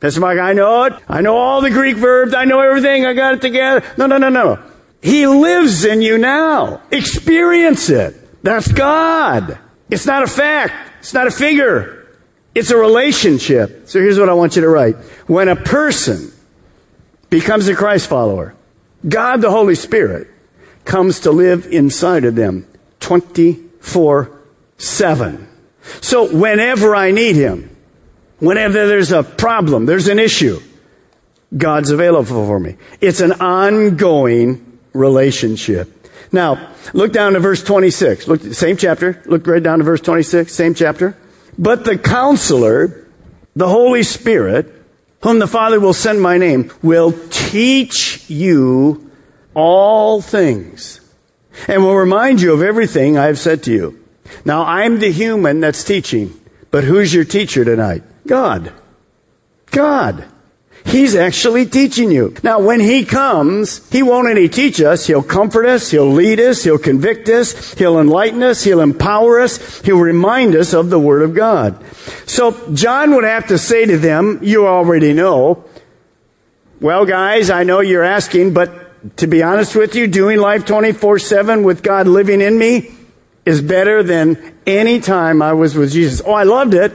Pastor 0.01 0.21
Mike, 0.21 0.39
I 0.39 0.53
know 0.53 0.85
it. 0.85 0.95
I 1.09 1.21
know 1.21 1.37
all 1.37 1.61
the 1.61 1.71
Greek 1.71 1.97
verbs. 1.97 2.35
I 2.35 2.45
know 2.45 2.61
everything. 2.61 3.07
I 3.07 3.15
got 3.15 3.35
it 3.35 3.41
together. 3.41 3.85
No, 3.97 4.07
no, 4.07 4.19
no, 4.19 4.29
no. 4.29 4.59
He 5.01 5.27
lives 5.27 5.85
in 5.85 6.03
you 6.03 6.19
now. 6.19 6.83
Experience 6.91 7.89
it. 7.89 8.17
That's 8.43 8.71
God. 8.71 9.59
It's 9.91 10.07
not 10.07 10.23
a 10.23 10.27
fact. 10.27 10.75
It's 11.01 11.15
not 11.15 11.27
a 11.27 11.31
figure. 11.31 12.09
It's 12.55 12.71
a 12.71 12.77
relationship. 12.77 13.89
So 13.89 13.99
here's 13.99 14.19
what 14.19 14.29
I 14.29 14.35
want 14.35 14.57
you 14.57 14.63
to 14.63 14.69
write. 14.69 14.97
When 15.27 15.49
a 15.49 15.57
person 15.57 16.33
becomes 17.31 17.69
a 17.69 17.75
Christ 17.75 18.09
follower, 18.09 18.55
God 19.07 19.41
the 19.41 19.51
Holy 19.51 19.75
Spirit 19.75 20.29
comes 20.85 21.21
to 21.21 21.31
live 21.31 21.67
inside 21.67 22.25
of 22.25 22.35
them 22.35 22.67
24 23.01 24.39
7. 24.79 25.49
So 26.01 26.33
whenever 26.33 26.95
I 26.95 27.11
need 27.11 27.37
Him, 27.37 27.75
whenever 28.39 28.87
there's 28.87 29.13
a 29.13 29.23
problem, 29.23 29.87
there's 29.87 30.09
an 30.09 30.19
issue, 30.19 30.61
God's 31.57 31.91
available 31.91 32.47
for 32.47 32.59
me. 32.59 32.77
It's 33.01 33.21
an 33.21 33.33
ongoing 33.33 34.81
relationship. 34.93 36.09
Now, 36.31 36.71
look 36.93 37.13
down 37.13 37.35
to 37.35 37.41
verse 37.41 37.63
26. 37.63 38.27
Look, 38.27 38.43
same 38.43 38.77
chapter. 38.77 39.23
Look 39.27 39.47
right 39.47 39.63
down 39.63 39.79
to 39.79 39.85
verse 39.85 40.01
26, 40.01 40.53
same 40.53 40.75
chapter. 40.75 41.17
But 41.59 41.85
the 41.85 41.99
counselor, 41.99 43.07
the 43.55 43.69
Holy 43.69 44.03
Spirit, 44.03 44.73
whom 45.23 45.39
the 45.39 45.47
Father 45.47 45.79
will 45.79 45.93
send 45.93 46.23
my 46.23 46.39
name, 46.39 46.73
will 46.83 47.13
teach 47.53 48.31
you 48.31 49.11
all 49.53 50.23
things 50.23 51.01
and 51.69 51.85
will 51.85 51.95
remind 51.95 52.41
you 52.41 52.55
of 52.55 52.63
everything 52.63 53.19
I 53.19 53.27
have 53.27 53.39
said 53.39 53.63
to 53.65 53.71
you. 53.71 54.03
Now, 54.47 54.65
I'm 54.65 55.01
the 55.01 55.13
human 55.13 55.61
that's 55.61 55.85
teaching, 55.85 56.33
but 56.71 56.85
who's 56.85 57.13
your 57.13 57.27
teacher 57.27 57.63
tonight? 57.63 58.05
God. 58.27 58.73
God. 59.67 60.25
He's 60.87 61.15
actually 61.15 61.67
teaching 61.67 62.11
you. 62.11 62.35
Now, 62.43 62.59
when 62.59 62.81
He 62.81 63.05
comes, 63.05 63.87
He 63.93 64.03
won't 64.03 64.29
only 64.29 64.49
teach 64.49 64.81
us, 64.81 65.07
He'll 65.07 65.23
comfort 65.23 65.67
us, 65.67 65.91
He'll 65.91 66.11
lead 66.11 66.41
us, 66.41 66.65
He'll 66.65 66.79
convict 66.79 67.29
us, 67.29 67.75
He'll 67.75 68.01
enlighten 68.01 68.43
us, 68.43 68.65
He'll 68.65 68.81
empower 68.81 69.41
us, 69.41 69.83
He'll 69.83 69.99
remind 69.99 70.57
us 70.57 70.73
of 70.73 70.89
the 70.89 70.99
Word 70.99 71.23
of 71.23 71.35
God. 71.35 71.85
So, 72.27 72.73
John 72.73 73.15
would 73.15 73.25
have 73.25 73.47
to 73.49 73.59
say 73.59 73.85
to 73.85 73.99
them, 73.99 74.41
you 74.43 74.67
already 74.67 75.13
know, 75.13 75.65
well, 76.83 77.07
guys, 77.07 77.49
I 77.49 77.63
know 77.63 77.81
you're 77.81 78.03
asking, 78.03 78.53
but 78.53 79.17
to 79.19 79.27
be 79.27 79.43
honest 79.43 79.75
with 79.75 79.95
you, 79.95 80.07
doing 80.07 80.39
life 80.39 80.65
24-7 80.65 81.65
with 81.65 81.83
God 81.83 82.07
living 82.07 82.41
in 82.41 82.59
me 82.59 82.91
is 83.47 83.61
better 83.61 84.03
than 84.03 84.55
any 84.67 85.01
time 85.01 85.43
I 85.43 85.53
was 85.53 85.77
with 85.77 85.93
Jesus. 85.93 86.21
Oh, 86.25 86.33
I 86.33 86.43
loved 86.43 86.75
it. 86.75 86.93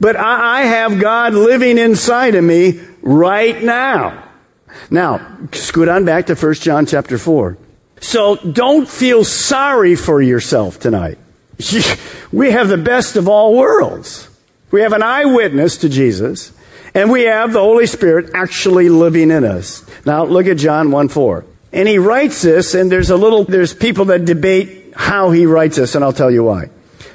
But 0.00 0.16
I, 0.16 0.60
I 0.60 0.62
have 0.62 1.00
God 1.00 1.34
living 1.34 1.78
inside 1.78 2.34
of 2.34 2.44
me 2.44 2.80
right 3.02 3.62
now. 3.62 4.24
Now, 4.90 5.38
scoot 5.52 5.88
on 5.88 6.04
back 6.04 6.26
to 6.26 6.34
1 6.34 6.54
John 6.54 6.86
chapter 6.86 7.18
4. 7.18 7.56
So 8.00 8.36
don't 8.36 8.88
feel 8.88 9.24
sorry 9.24 9.94
for 9.94 10.20
yourself 10.20 10.78
tonight. 10.78 11.18
we 12.32 12.50
have 12.50 12.68
the 12.68 12.76
best 12.76 13.16
of 13.16 13.28
all 13.28 13.56
worlds. 13.56 14.28
We 14.70 14.82
have 14.82 14.92
an 14.92 15.02
eyewitness 15.02 15.78
to 15.78 15.88
Jesus, 15.88 16.52
and 16.96 17.10
we 17.10 17.24
have 17.24 17.52
the 17.52 17.60
Holy 17.60 17.86
Spirit 17.86 18.30
actually 18.32 18.88
living 18.88 19.30
in 19.30 19.44
us. 19.44 19.84
Now 20.06 20.24
look 20.24 20.46
at 20.46 20.56
John 20.56 20.90
1 20.90 21.08
4. 21.08 21.44
And 21.72 21.86
he 21.86 21.98
writes 21.98 22.40
this, 22.40 22.74
and 22.74 22.90
there's 22.90 23.10
a 23.10 23.18
little, 23.18 23.44
there's 23.44 23.74
people 23.74 24.06
that 24.06 24.24
debate 24.24 24.94
how 24.96 25.30
he 25.30 25.44
writes 25.44 25.76
this, 25.76 25.94
and 25.94 26.02
I'll 26.02 26.14
tell 26.14 26.30
you 26.30 26.44
why. 26.44 26.70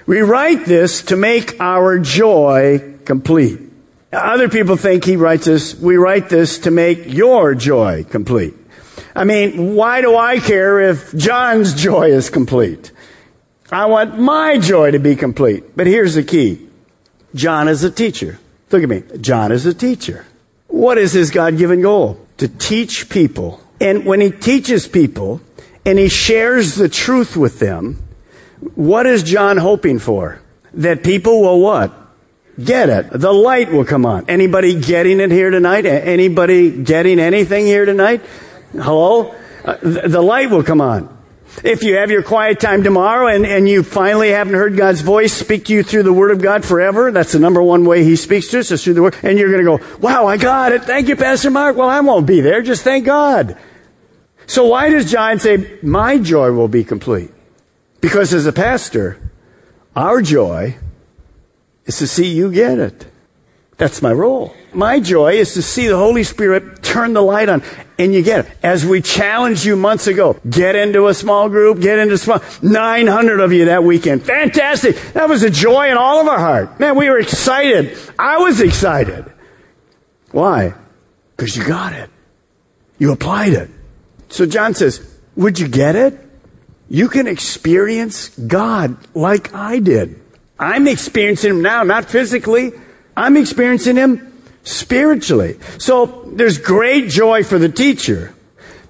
We 0.06 0.22
write 0.22 0.66
this 0.66 1.02
to 1.04 1.16
make 1.16 1.60
our 1.60 1.98
joy 1.98 2.94
complete. 3.06 3.60
Other 4.14 4.50
people 4.50 4.76
think 4.76 5.04
he 5.04 5.16
writes 5.16 5.46
this, 5.46 5.74
we 5.74 5.96
write 5.96 6.30
this 6.30 6.60
to 6.60 6.72
make 6.72 7.12
your 7.12 7.56
joy 7.56 8.04
complete. 8.04 8.54
I 9.16 9.24
mean, 9.24 9.74
why 9.74 10.02
do 10.02 10.16
I 10.16 10.40
care 10.40 10.80
if 10.80 11.16
John's 11.16 11.74
joy 11.74 12.12
is 12.12 12.30
complete? 12.30 12.92
I 13.72 13.88
want 13.88 14.20
my 14.20 14.60
joy 14.60 14.92
to 14.92 15.00
be 15.00 15.16
complete. 15.16 15.76
But 15.76 15.88
here's 15.88 16.14
the 16.14 16.24
key. 16.24 16.68
John 17.34 17.68
is 17.68 17.84
a 17.84 17.90
teacher. 17.90 18.38
Look 18.72 18.84
at 18.84 18.90
me. 18.90 19.04
John 19.20 19.52
is 19.52 19.66
a 19.66 19.74
teacher. 19.74 20.26
What 20.68 20.98
is 20.98 21.14
his 21.14 21.32
God 21.32 21.58
given 21.58 21.82
goal? 21.82 22.26
To 22.38 22.48
teach 22.48 23.10
people. 23.10 23.62
And 23.80 24.06
when 24.06 24.22
he 24.22 24.32
teaches 24.32 24.88
people 24.88 25.42
and 25.86 26.00
he 26.00 26.08
shares 26.08 26.76
the 26.76 26.88
truth 26.88 27.36
with 27.36 27.60
them, 27.60 28.02
what 28.76 29.06
is 29.06 29.24
John 29.24 29.58
hoping 29.58 30.00
for? 30.00 30.42
That 30.74 31.04
people 31.04 31.42
will 31.42 31.60
what? 31.60 31.94
Get 32.64 32.90
it. 32.90 33.10
The 33.12 33.34
light 33.34 33.72
will 33.72 33.86
come 33.86 34.06
on. 34.06 34.26
Anybody 34.30 34.80
getting 34.80 35.20
it 35.20 35.32
here 35.32 35.50
tonight? 35.50 35.86
Anybody 35.86 36.84
getting 36.84 37.20
anything 37.20 37.66
here 37.66 37.86
tonight? 37.86 38.22
Hello? 38.74 39.36
Uh, 39.66 39.78
the 39.82 40.22
light 40.22 40.50
will 40.50 40.64
come 40.64 40.80
on. 40.80 41.21
If 41.64 41.84
you 41.84 41.98
have 41.98 42.10
your 42.10 42.24
quiet 42.24 42.60
time 42.60 42.84
tomorrow 42.84 43.28
and, 43.28 43.46
and 43.46 43.70
you 43.70 43.84
finally 43.84 44.30
haven't 44.30 44.54
heard 44.54 44.78
God's 44.78 45.02
voice 45.02 45.34
speak 45.34 45.66
to 45.66 45.74
you 45.74 45.84
through 45.84 46.04
the 46.04 46.14
Word 46.14 46.32
of 46.32 46.42
God 46.42 46.66
forever, 46.66 47.12
that's 47.12 47.34
the 47.34 47.40
number 47.40 47.62
one 47.62 47.86
way 47.86 48.04
He 48.04 48.16
speaks 48.16 48.50
to 48.50 48.60
us, 48.60 48.72
is 48.72 48.84
through 48.84 48.96
the 48.96 49.04
Word. 49.04 49.16
And 49.22 49.38
you're 49.38 49.52
going 49.52 49.66
to 49.66 49.78
go, 49.78 49.98
wow, 50.00 50.26
I 50.26 50.38
got 50.38 50.72
it. 50.72 50.84
Thank 50.84 51.08
you, 51.08 51.16
Pastor 51.16 51.52
Mark. 51.52 51.76
Well, 51.76 51.90
I 51.90 52.00
won't 52.00 52.26
be 52.26 52.42
there. 52.42 52.62
Just 52.62 52.84
thank 52.84 53.06
God. 53.06 53.58
So 54.48 54.66
why 54.66 54.90
does 54.90 55.12
John 55.12 55.40
say, 55.40 55.78
my 55.84 56.18
joy 56.18 56.52
will 56.52 56.68
be 56.68 56.84
complete? 56.84 57.32
Because 58.00 58.34
as 58.34 58.46
a 58.46 58.54
pastor, 58.54 59.32
our 59.96 60.22
joy 60.22 60.78
is 61.86 61.98
to 62.00 62.08
see 62.08 62.28
you 62.28 62.52
get 62.52 62.80
it. 62.80 63.06
That's 63.78 64.02
my 64.02 64.12
role. 64.12 64.56
My 64.74 65.00
joy 65.00 65.34
is 65.34 65.54
to 65.56 65.62
see 65.62 65.88
the 65.88 65.98
Holy 65.98 66.24
Spirit 66.24 66.81
turn 66.92 67.14
the 67.14 67.22
light 67.22 67.50
on 67.50 67.64
and 67.98 68.14
you 68.14 68.22
get 68.22 68.46
it. 68.46 68.52
As 68.62 68.86
we 68.86 69.02
challenged 69.02 69.64
you 69.64 69.76
months 69.76 70.08
ago, 70.08 70.38
get 70.50 70.76
into 70.76 71.08
a 71.08 71.14
small 71.14 71.50
group, 71.50 71.80
get 71.80 72.00
into 72.00 72.18
small, 72.18 72.42
900 72.62 73.40
of 73.40 73.54
you 73.54 73.66
that 73.66 73.84
weekend. 73.84 74.24
Fantastic. 74.24 74.96
That 75.14 75.30
was 75.30 75.44
a 75.44 75.50
joy 75.50 75.90
in 75.90 75.98
all 75.98 76.20
of 76.22 76.28
our 76.28 76.40
heart. 76.40 76.80
Man, 76.80 76.96
we 76.96 77.10
were 77.10 77.20
excited. 77.20 77.98
I 78.20 78.40
was 78.40 78.60
excited. 78.62 79.32
Why? 80.32 80.74
Because 81.36 81.56
you 81.56 81.66
got 81.66 81.94
it. 81.94 82.10
You 83.00 83.12
applied 83.12 83.54
it. 83.54 83.70
So 84.30 84.46
John 84.46 84.74
says, 84.74 85.18
would 85.36 85.60
you 85.60 85.68
get 85.68 85.96
it? 85.96 86.20
You 86.90 87.08
can 87.08 87.26
experience 87.26 88.30
God 88.30 88.98
like 89.16 89.54
I 89.54 89.80
did. 89.80 90.22
I'm 90.60 90.88
experiencing 90.88 91.52
Him 91.52 91.62
now, 91.62 91.84
not 91.84 92.06
physically. 92.06 92.74
I'm 93.16 93.38
experiencing 93.38 93.96
Him 93.96 94.31
spiritually. 94.64 95.60
So 95.78 96.24
there's 96.28 96.58
great 96.58 97.10
joy 97.10 97.44
for 97.44 97.58
the 97.58 97.70
teacher, 97.70 98.34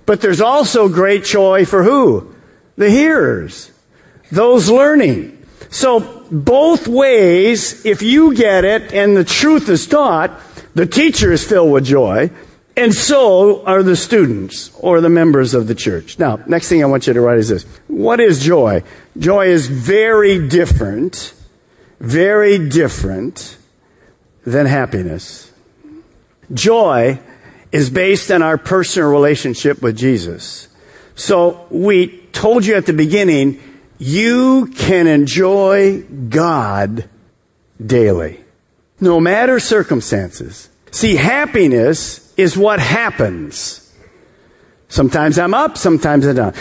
but 0.06 0.22
there's 0.22 0.42
also 0.42 0.90
great 0.90 1.24
joy 1.24 1.66
for 1.66 1.84
who? 1.84 2.34
The 2.78 2.90
hearers, 2.90 3.72
those 4.32 4.70
learning. 4.70 5.46
So 5.70 6.26
both 6.32 6.88
ways, 6.88 7.86
if 7.86 8.02
you 8.02 8.36
get 8.36 8.66
it 8.66 8.94
and 8.94 9.16
the 9.16 9.24
truth 9.24 9.70
is 9.70 9.88
taught, 9.88 10.32
the 10.74 10.86
teacher 10.86 11.32
is 11.32 11.46
filled 11.46 11.72
with 11.72 11.86
joy, 11.86 12.32
and 12.78 12.94
so 12.94 13.66
are 13.66 13.84
the 13.84 13.98
students 13.98 14.72
or 14.80 15.02
the 15.02 15.10
members 15.10 15.54
of 15.54 15.68
the 15.68 15.76
church. 15.76 16.18
Now, 16.18 16.40
next 16.48 16.70
thing 16.70 16.82
I 16.82 16.88
want 16.88 17.06
you 17.08 17.14
to 17.14 17.22
write 17.22 17.38
is 17.38 17.50
this. 17.50 17.64
What 17.88 18.20
is 18.20 18.44
joy? 18.44 18.84
Joy 19.18 19.48
is 19.48 19.68
very 19.68 20.48
different, 20.48 21.34
very 22.00 22.70
different 22.70 23.58
than 24.46 24.66
happiness. 24.66 25.51
Joy 26.54 27.20
is 27.72 27.90
based 27.90 28.32
on 28.32 28.42
our 28.42 28.58
personal 28.58 29.10
relationship 29.10 29.82
with 29.82 29.98
Jesus. 29.98 30.68
So 31.16 31.66
we 31.70 32.18
told 32.34 32.66
you 32.66 32.76
at 32.76 32.86
the 32.86 32.94
beginning, 32.94 33.62
you 33.98 34.68
can 34.76 35.08
enjoy 35.08 36.02
God 36.02 37.08
daily, 37.84 38.44
no 39.00 39.20
matter 39.20 39.60
circumstances. 39.60 40.70
See, 40.92 41.16
happiness 41.16 42.34
is 42.36 42.58
what 42.58 42.80
happens. 42.80 43.94
Sometimes 44.90 45.40
I'm 45.40 45.54
up, 45.54 45.78
sometimes 45.78 46.28
I'm 46.28 46.36
down. 46.36 46.54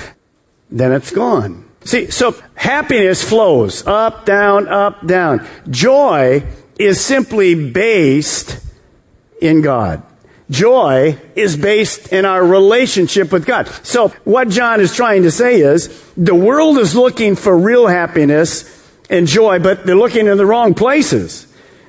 Then 0.70 0.92
it's 0.92 1.11
gone. 1.11 1.64
See, 1.85 2.11
so 2.11 2.37
happiness 2.54 3.25
flows 3.25 3.87
up, 3.87 4.26
down, 4.26 4.68
up, 4.68 5.04
down. 5.06 5.47
Joy 5.68 6.44
is 6.78 7.00
simply 7.04 7.70
based 7.70 8.61
in 9.40 9.62
God. 9.62 10.02
Joy 10.50 11.16
is 11.37 11.56
based 11.56 12.12
in 12.12 12.25
our 12.25 12.45
relationship 12.45 13.32
with 13.32 13.47
God. 13.47 13.69
So 13.84 14.08
what 14.25 14.49
John 14.49 14.80
is 14.80 14.95
trying 14.95 15.23
to 15.23 15.30
say 15.30 15.60
is 15.60 15.88
the 16.17 16.34
world 16.34 16.78
is 16.78 16.97
looking 16.97 17.36
for 17.36 17.56
real 17.56 17.86
happiness 17.86 18.64
and 19.08 19.26
joy, 19.26 19.60
but 19.60 19.86
they're 19.86 19.95
looking 19.95 20.26
in 20.26 20.36
the 20.36 20.47
wrong 20.47 20.75
places. 20.75 21.47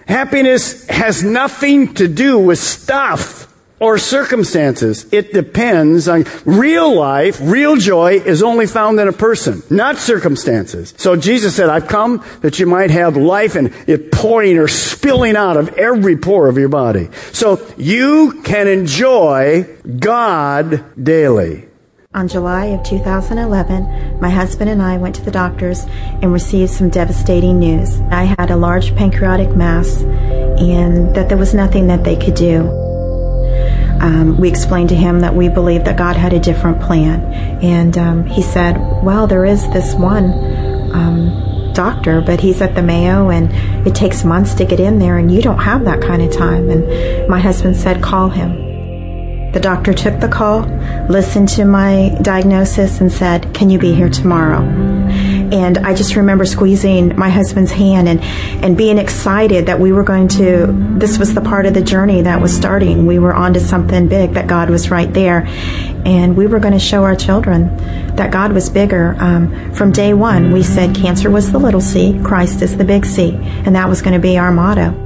Happiness 0.07 0.87
has 0.87 1.23
nothing 1.23 1.93
to 1.95 2.07
do 2.07 2.37
with 2.37 2.59
stuff 2.59 3.50
or 3.81 3.97
circumstances. 3.97 5.11
It 5.11 5.33
depends 5.33 6.07
on 6.07 6.25
real 6.45 6.95
life. 6.95 7.39
Real 7.41 7.75
joy 7.75 8.19
is 8.19 8.43
only 8.43 8.67
found 8.67 8.99
in 8.99 9.07
a 9.07 9.11
person, 9.11 9.63
not 9.71 9.97
circumstances. 9.97 10.93
So 10.97 11.15
Jesus 11.15 11.55
said, 11.55 11.67
I've 11.67 11.87
come 11.87 12.23
that 12.41 12.59
you 12.59 12.67
might 12.67 12.91
have 12.91 13.17
life 13.17 13.55
and 13.55 13.73
it 13.87 14.11
pouring 14.11 14.59
or 14.59 14.67
spilling 14.67 15.35
out 15.35 15.57
of 15.57 15.69
every 15.69 16.15
pore 16.15 16.47
of 16.47 16.57
your 16.59 16.69
body. 16.69 17.09
So 17.33 17.59
you 17.75 18.41
can 18.43 18.67
enjoy 18.67 19.63
God 19.99 20.85
daily. 21.03 21.67
On 22.13 22.27
July 22.27 22.65
of 22.65 22.83
2011, 22.83 24.19
my 24.19 24.29
husband 24.29 24.69
and 24.69 24.81
I 24.81 24.97
went 24.97 25.15
to 25.15 25.21
the 25.23 25.31
doctors 25.31 25.85
and 26.21 26.31
received 26.31 26.71
some 26.71 26.89
devastating 26.89 27.57
news. 27.57 27.99
I 28.11 28.25
had 28.37 28.51
a 28.51 28.57
large 28.57 28.95
pancreatic 28.95 29.55
mass 29.55 30.01
and 30.01 31.15
that 31.15 31.29
there 31.29 31.37
was 31.37 31.55
nothing 31.55 31.87
that 31.87 32.03
they 32.03 32.17
could 32.17 32.35
do 32.35 32.90
um, 34.01 34.39
we 34.39 34.49
explained 34.49 34.89
to 34.89 34.95
him 34.95 35.19
that 35.19 35.35
we 35.35 35.47
believed 35.47 35.85
that 35.85 35.95
God 35.95 36.15
had 36.15 36.33
a 36.33 36.39
different 36.39 36.81
plan. 36.81 37.21
And 37.63 37.97
um, 37.97 38.25
he 38.25 38.41
said, 38.41 38.77
Well, 39.03 39.27
there 39.27 39.45
is 39.45 39.67
this 39.69 39.93
one 39.93 40.31
um, 40.91 41.73
doctor, 41.73 42.19
but 42.19 42.39
he's 42.41 42.61
at 42.61 42.73
the 42.73 42.81
Mayo 42.81 43.29
and 43.29 43.51
it 43.87 43.93
takes 43.93 44.23
months 44.23 44.55
to 44.55 44.65
get 44.65 44.79
in 44.79 44.99
there, 44.99 45.17
and 45.17 45.31
you 45.31 45.41
don't 45.41 45.59
have 45.59 45.85
that 45.85 46.01
kind 46.01 46.21
of 46.21 46.31
time. 46.31 46.69
And 46.69 47.27
my 47.27 47.39
husband 47.39 47.75
said, 47.75 48.01
Call 48.01 48.29
him. 48.29 49.51
The 49.51 49.59
doctor 49.59 49.93
took 49.93 50.19
the 50.19 50.29
call, 50.29 50.61
listened 51.09 51.49
to 51.49 51.65
my 51.65 52.17
diagnosis, 52.21 53.01
and 53.01 53.11
said, 53.11 53.53
Can 53.53 53.69
you 53.69 53.77
be 53.77 53.93
here 53.93 54.09
tomorrow? 54.09 54.61
And 55.51 55.77
I 55.79 55.93
just 55.93 56.15
remember 56.15 56.45
squeezing 56.45 57.17
my 57.17 57.29
husband's 57.29 57.71
hand 57.71 58.07
and, 58.07 58.21
and 58.63 58.77
being 58.77 58.97
excited 58.97 59.65
that 59.65 59.79
we 59.79 59.91
were 59.91 60.03
going 60.03 60.27
to, 60.29 60.67
this 60.97 61.17
was 61.17 61.33
the 61.33 61.41
part 61.41 61.65
of 61.65 61.73
the 61.73 61.81
journey 61.81 62.21
that 62.21 62.41
was 62.41 62.55
starting. 62.55 63.05
We 63.05 63.19
were 63.19 63.33
onto 63.33 63.59
something 63.59 64.07
big, 64.07 64.33
that 64.33 64.47
God 64.47 64.69
was 64.69 64.89
right 64.89 65.11
there. 65.13 65.45
And 66.05 66.35
we 66.37 66.47
were 66.47 66.59
going 66.59 66.73
to 66.73 66.79
show 66.79 67.03
our 67.03 67.15
children 67.15 67.75
that 68.15 68.31
God 68.31 68.53
was 68.53 68.69
bigger. 68.69 69.15
Um, 69.19 69.73
from 69.73 69.91
day 69.91 70.13
one, 70.13 70.51
we 70.51 70.63
said 70.63 70.95
cancer 70.95 71.29
was 71.29 71.51
the 71.51 71.59
little 71.59 71.81
c, 71.81 72.19
Christ 72.23 72.61
is 72.61 72.77
the 72.77 72.85
big 72.85 73.05
C. 73.05 73.31
And 73.65 73.75
that 73.75 73.89
was 73.89 74.01
going 74.01 74.13
to 74.13 74.19
be 74.19 74.37
our 74.37 74.51
motto. 74.51 74.97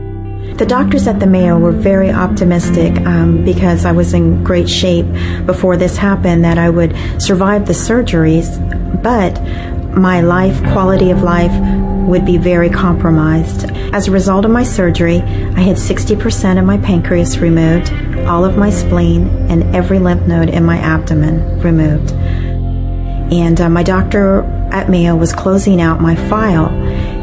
The 0.56 0.66
doctors 0.66 1.06
at 1.06 1.20
the 1.20 1.28
Mayo 1.28 1.60
were 1.60 1.74
very 1.74 2.12
optimistic 2.12 2.96
um, 3.06 3.44
because 3.44 3.84
I 3.84 3.92
was 3.92 4.14
in 4.14 4.42
great 4.42 4.70
shape 4.70 5.06
before 5.46 5.76
this 5.76 5.98
happened 5.98 6.46
that 6.46 6.58
I 6.58 6.70
would 6.70 6.96
survive 7.22 7.66
the 7.68 7.74
surgeries, 7.74 8.56
but 9.04 9.38
my 9.96 10.22
life, 10.22 10.62
quality 10.74 11.12
of 11.12 11.22
life, 11.22 11.52
would 12.08 12.26
be 12.26 12.38
very 12.38 12.70
compromised. 12.70 13.70
As 13.94 14.08
a 14.08 14.12
result 14.12 14.46
of 14.46 14.52
my 14.52 14.64
surgery, 14.64 15.22
I 15.22 15.62
had 15.62 15.78
60% 15.78 16.60
of 16.60 16.66
my 16.66 16.78
pancreas 16.78 17.38
removed, 17.40 17.92
all 18.28 18.46
of 18.46 18.58
my 18.58 18.70
spleen, 18.70 19.28
and 19.50 19.76
every 19.76 20.00
lymph 20.00 20.28
node 20.28 20.50
in 20.50 20.64
my 20.64 20.78
abdomen 20.78 21.60
removed. 21.62 22.12
And 23.34 23.60
uh, 23.60 23.70
my 23.70 23.84
doctor 23.84 24.42
at 24.72 24.90
Mayo 24.90 25.16
was 25.16 25.34
closing 25.34 25.82
out 25.82 26.02
my 26.02 26.16
file 26.30 26.70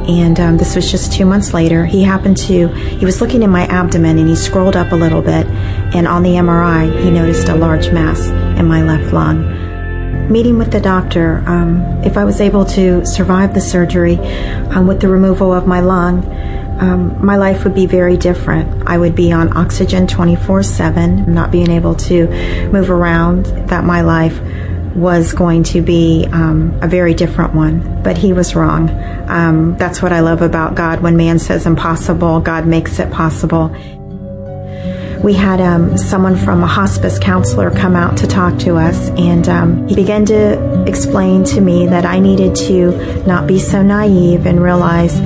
and 0.08 0.40
um, 0.40 0.56
this 0.56 0.74
was 0.74 0.90
just 0.90 1.12
two 1.12 1.24
months 1.24 1.54
later. 1.54 1.86
He 1.86 2.02
happened 2.02 2.36
to, 2.38 2.68
he 2.68 3.04
was 3.04 3.20
looking 3.20 3.42
in 3.42 3.50
my 3.50 3.66
abdomen 3.66 4.18
and 4.18 4.28
he 4.28 4.34
scrolled 4.34 4.74
up 4.74 4.90
a 4.90 4.96
little 4.96 5.22
bit, 5.22 5.46
and 5.94 6.08
on 6.08 6.24
the 6.24 6.30
MRI, 6.30 7.04
he 7.04 7.10
noticed 7.10 7.48
a 7.48 7.54
large 7.54 7.92
mass 7.92 8.26
in 8.58 8.66
my 8.66 8.82
left 8.82 9.12
lung. 9.12 9.61
Meeting 10.32 10.56
with 10.56 10.72
the 10.72 10.80
doctor, 10.80 11.44
um, 11.46 11.82
if 12.04 12.16
I 12.16 12.24
was 12.24 12.40
able 12.40 12.64
to 12.64 13.04
survive 13.04 13.52
the 13.52 13.60
surgery 13.60 14.16
um, 14.16 14.86
with 14.86 15.02
the 15.02 15.08
removal 15.08 15.52
of 15.52 15.66
my 15.66 15.80
lung, 15.80 16.24
um, 16.80 17.22
my 17.22 17.36
life 17.36 17.64
would 17.64 17.74
be 17.74 17.84
very 17.84 18.16
different. 18.16 18.88
I 18.88 18.96
would 18.96 19.14
be 19.14 19.30
on 19.30 19.54
oxygen 19.54 20.06
24 20.06 20.62
7, 20.62 21.34
not 21.34 21.50
being 21.50 21.70
able 21.70 21.94
to 21.96 22.28
move 22.70 22.90
around, 22.90 23.44
that 23.68 23.84
my 23.84 24.00
life 24.00 24.40
was 24.96 25.34
going 25.34 25.64
to 25.64 25.82
be 25.82 26.26
um, 26.32 26.78
a 26.80 26.88
very 26.88 27.12
different 27.12 27.52
one, 27.52 28.02
but 28.02 28.16
he 28.16 28.32
was 28.32 28.54
wrong. 28.54 28.88
Um, 29.28 29.76
that's 29.76 30.00
what 30.00 30.14
I 30.14 30.20
love 30.20 30.40
about 30.40 30.74
God. 30.74 31.02
When 31.02 31.14
man 31.14 31.38
says 31.40 31.66
impossible, 31.66 32.40
God 32.40 32.66
makes 32.66 32.98
it 32.98 33.10
possible. 33.10 33.68
We 35.22 35.34
had 35.34 35.60
um, 35.60 35.96
someone 35.96 36.36
from 36.36 36.62
a 36.64 36.66
hospice 36.66 37.18
counselor 37.18 37.70
come 37.70 37.94
out 37.94 38.16
to 38.18 38.26
talk 38.26 38.58
to 38.60 38.76
us, 38.76 39.08
and 39.10 39.48
um, 39.48 39.88
he 39.88 39.94
began 39.94 40.24
to 40.26 40.84
explain 40.86 41.44
to 41.44 41.60
me 41.60 41.86
that 41.86 42.04
I 42.04 42.18
needed 42.18 42.56
to 42.66 43.24
not 43.24 43.46
be 43.46 43.58
so 43.58 43.82
naive 43.82 44.46
and 44.46 44.60
realize 44.60 45.20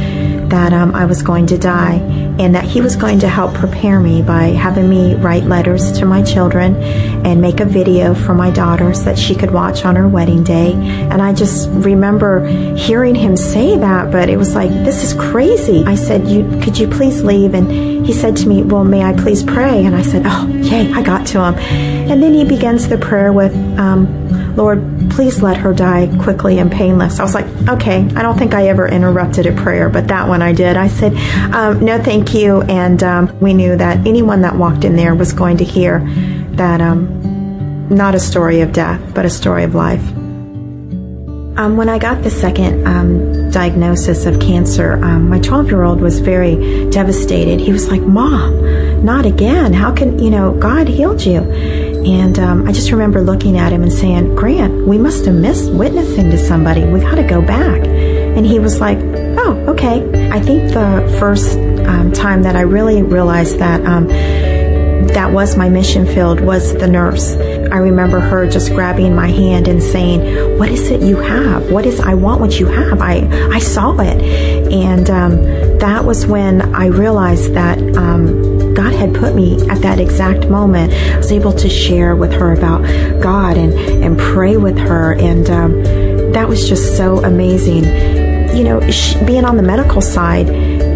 that 0.50 0.72
um, 0.72 0.94
I 0.94 1.04
was 1.06 1.22
going 1.22 1.46
to 1.48 1.58
die 1.58 1.94
and 2.38 2.54
that 2.54 2.64
he 2.64 2.80
was 2.80 2.96
going 2.96 3.18
to 3.20 3.28
help 3.28 3.54
prepare 3.54 3.98
me 3.98 4.22
by 4.22 4.48
having 4.48 4.88
me 4.88 5.14
write 5.14 5.44
letters 5.44 5.92
to 5.98 6.04
my 6.04 6.22
children 6.22 6.76
and 7.24 7.40
make 7.40 7.60
a 7.60 7.64
video 7.64 8.14
for 8.14 8.34
my 8.34 8.50
daughters 8.50 9.04
that 9.04 9.18
she 9.18 9.34
could 9.34 9.50
watch 9.50 9.84
on 9.84 9.96
her 9.96 10.06
wedding 10.06 10.44
day. 10.44 10.72
And 10.74 11.22
I 11.22 11.32
just 11.32 11.68
remember 11.70 12.46
hearing 12.76 13.14
him 13.14 13.36
say 13.36 13.78
that, 13.78 14.10
but 14.12 14.28
it 14.28 14.36
was 14.36 14.54
like, 14.54 14.70
this 14.70 15.02
is 15.02 15.14
crazy. 15.14 15.84
I 15.84 15.94
said, 15.94 16.28
you, 16.28 16.44
could 16.62 16.78
you 16.78 16.88
please 16.88 17.22
leave? 17.22 17.54
And 17.54 18.06
he 18.06 18.12
said 18.12 18.36
to 18.38 18.48
me, 18.48 18.62
well, 18.62 18.84
may 18.84 19.02
I 19.02 19.14
please 19.14 19.42
pray? 19.42 19.84
And 19.84 19.96
I 19.96 20.02
said, 20.02 20.22
oh, 20.26 20.46
yay, 20.48 20.92
I 20.92 21.02
got 21.02 21.26
to 21.28 21.44
him. 21.44 21.54
And 22.10 22.22
then 22.22 22.34
he 22.34 22.44
begins 22.44 22.88
the 22.88 22.98
prayer 22.98 23.32
with, 23.32 23.54
um, 23.78 24.25
Lord, 24.56 25.10
please 25.10 25.42
let 25.42 25.58
her 25.58 25.74
die 25.74 26.10
quickly 26.22 26.58
and 26.58 26.72
painless. 26.72 27.20
I 27.20 27.22
was 27.22 27.34
like, 27.34 27.46
okay, 27.68 28.08
I 28.16 28.22
don't 28.22 28.38
think 28.38 28.54
I 28.54 28.68
ever 28.68 28.88
interrupted 28.88 29.46
a 29.46 29.52
prayer, 29.52 29.90
but 29.90 30.08
that 30.08 30.28
one 30.28 30.40
I 30.40 30.52
did. 30.52 30.76
I 30.78 30.88
said, 30.88 31.14
um, 31.54 31.84
no, 31.84 32.02
thank 32.02 32.32
you. 32.32 32.62
And 32.62 33.02
um, 33.02 33.38
we 33.40 33.52
knew 33.52 33.76
that 33.76 34.06
anyone 34.06 34.40
that 34.42 34.56
walked 34.56 34.84
in 34.84 34.96
there 34.96 35.14
was 35.14 35.34
going 35.34 35.58
to 35.58 35.64
hear 35.64 36.00
that 36.52 36.80
um, 36.80 37.88
not 37.90 38.14
a 38.14 38.20
story 38.20 38.62
of 38.62 38.72
death, 38.72 39.14
but 39.14 39.26
a 39.26 39.30
story 39.30 39.62
of 39.62 39.74
life. 39.74 40.02
Um, 41.58 41.78
when 41.78 41.88
I 41.88 41.98
got 41.98 42.22
the 42.22 42.30
second 42.30 42.86
um, 42.86 43.50
diagnosis 43.50 44.26
of 44.26 44.38
cancer, 44.40 45.02
um, 45.02 45.30
my 45.30 45.38
12 45.40 45.68
year 45.68 45.84
old 45.84 46.02
was 46.02 46.18
very 46.20 46.90
devastated. 46.90 47.60
He 47.60 47.72
was 47.72 47.88
like, 47.88 48.02
Mom, 48.02 49.04
not 49.04 49.24
again. 49.24 49.72
How 49.72 49.94
can, 49.94 50.18
you 50.18 50.30
know, 50.30 50.52
God 50.52 50.86
healed 50.86 51.24
you? 51.24 51.40
And 52.06 52.38
um, 52.38 52.68
I 52.68 52.72
just 52.72 52.92
remember 52.92 53.20
looking 53.20 53.58
at 53.58 53.72
him 53.72 53.82
and 53.82 53.92
saying, 53.92 54.36
Grant, 54.36 54.86
we 54.86 54.96
must 54.96 55.24
have 55.24 55.34
missed 55.34 55.72
witnessing 55.72 56.30
to 56.30 56.38
somebody. 56.38 56.84
We 56.84 57.00
got 57.00 57.16
to 57.16 57.24
go 57.24 57.42
back. 57.42 57.84
And 57.84 58.46
he 58.46 58.60
was 58.60 58.80
like, 58.80 58.98
Oh, 59.38 59.54
okay. 59.68 60.30
I 60.30 60.40
think 60.40 60.72
the 60.72 61.16
first 61.18 61.56
um, 61.86 62.12
time 62.12 62.42
that 62.42 62.56
I 62.56 62.62
really 62.62 63.02
realized 63.02 63.58
that 63.58 63.84
um, 63.84 64.08
that 64.08 65.32
was 65.32 65.56
my 65.56 65.68
mission 65.68 66.06
field 66.06 66.40
was 66.40 66.74
the 66.74 66.86
nurse. 66.86 67.36
I 67.36 67.78
remember 67.78 68.20
her 68.20 68.48
just 68.48 68.70
grabbing 68.72 69.14
my 69.14 69.28
hand 69.28 69.68
and 69.68 69.82
saying, 69.82 70.58
"What 70.58 70.68
is 70.68 70.90
it 70.90 71.00
you 71.00 71.16
have? 71.16 71.70
What 71.70 71.86
is 71.86 72.00
I 72.00 72.14
want 72.14 72.40
what 72.40 72.58
you 72.58 72.66
have?" 72.66 73.00
I 73.00 73.28
I 73.52 73.58
saw 73.58 73.98
it, 74.00 74.20
and 74.72 75.08
um, 75.08 75.42
that 75.78 76.04
was 76.04 76.26
when 76.26 76.74
I 76.74 76.86
realized 76.86 77.54
that 77.54 77.78
um, 77.96 78.55
God 78.76 78.92
had 78.92 79.14
put 79.14 79.34
me 79.34 79.66
at 79.68 79.80
that 79.82 79.98
exact 79.98 80.48
moment. 80.48 80.92
I 80.92 81.16
was 81.16 81.32
able 81.32 81.52
to 81.54 81.68
share 81.68 82.14
with 82.14 82.32
her 82.32 82.52
about 82.52 82.82
God 83.22 83.56
and 83.56 83.72
and 83.72 84.18
pray 84.18 84.56
with 84.56 84.78
her, 84.78 85.14
and 85.14 85.48
um, 85.50 85.82
that 86.32 86.48
was 86.48 86.68
just 86.68 86.96
so 86.96 87.24
amazing. 87.24 87.84
You 88.56 88.64
know, 88.64 88.90
she, 88.90 89.22
being 89.24 89.44
on 89.44 89.56
the 89.56 89.62
medical 89.62 90.00
side 90.00 90.48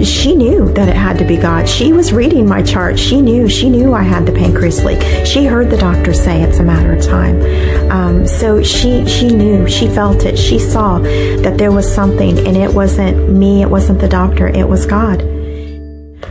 she 0.04 0.34
knew 0.34 0.72
that 0.72 0.88
it 0.88 0.96
had 0.96 1.18
to 1.18 1.26
be 1.26 1.36
God. 1.36 1.68
She 1.68 1.92
was 1.92 2.12
reading 2.12 2.48
my 2.48 2.62
chart. 2.62 2.98
She 2.98 3.20
knew. 3.20 3.48
She 3.48 3.68
knew 3.68 3.92
I 3.92 4.02
had 4.02 4.24
the 4.24 4.32
pancreas 4.32 4.82
leak. 4.82 5.00
She 5.26 5.44
heard 5.44 5.68
the 5.70 5.76
doctor 5.76 6.14
say 6.14 6.42
it's 6.42 6.58
a 6.58 6.62
matter 6.62 6.94
of 6.94 7.04
time. 7.04 7.90
Um, 7.90 8.26
so 8.26 8.62
she 8.62 9.06
she 9.06 9.28
knew. 9.28 9.68
She 9.68 9.88
felt 9.88 10.24
it. 10.24 10.38
She 10.38 10.58
saw 10.58 10.98
that 11.00 11.58
there 11.58 11.72
was 11.72 11.92
something, 11.92 12.38
and 12.46 12.56
it 12.56 12.72
wasn't 12.72 13.30
me. 13.30 13.62
It 13.62 13.68
wasn't 13.68 14.00
the 14.00 14.08
doctor. 14.08 14.48
It 14.48 14.68
was 14.68 14.86
God. 14.86 15.39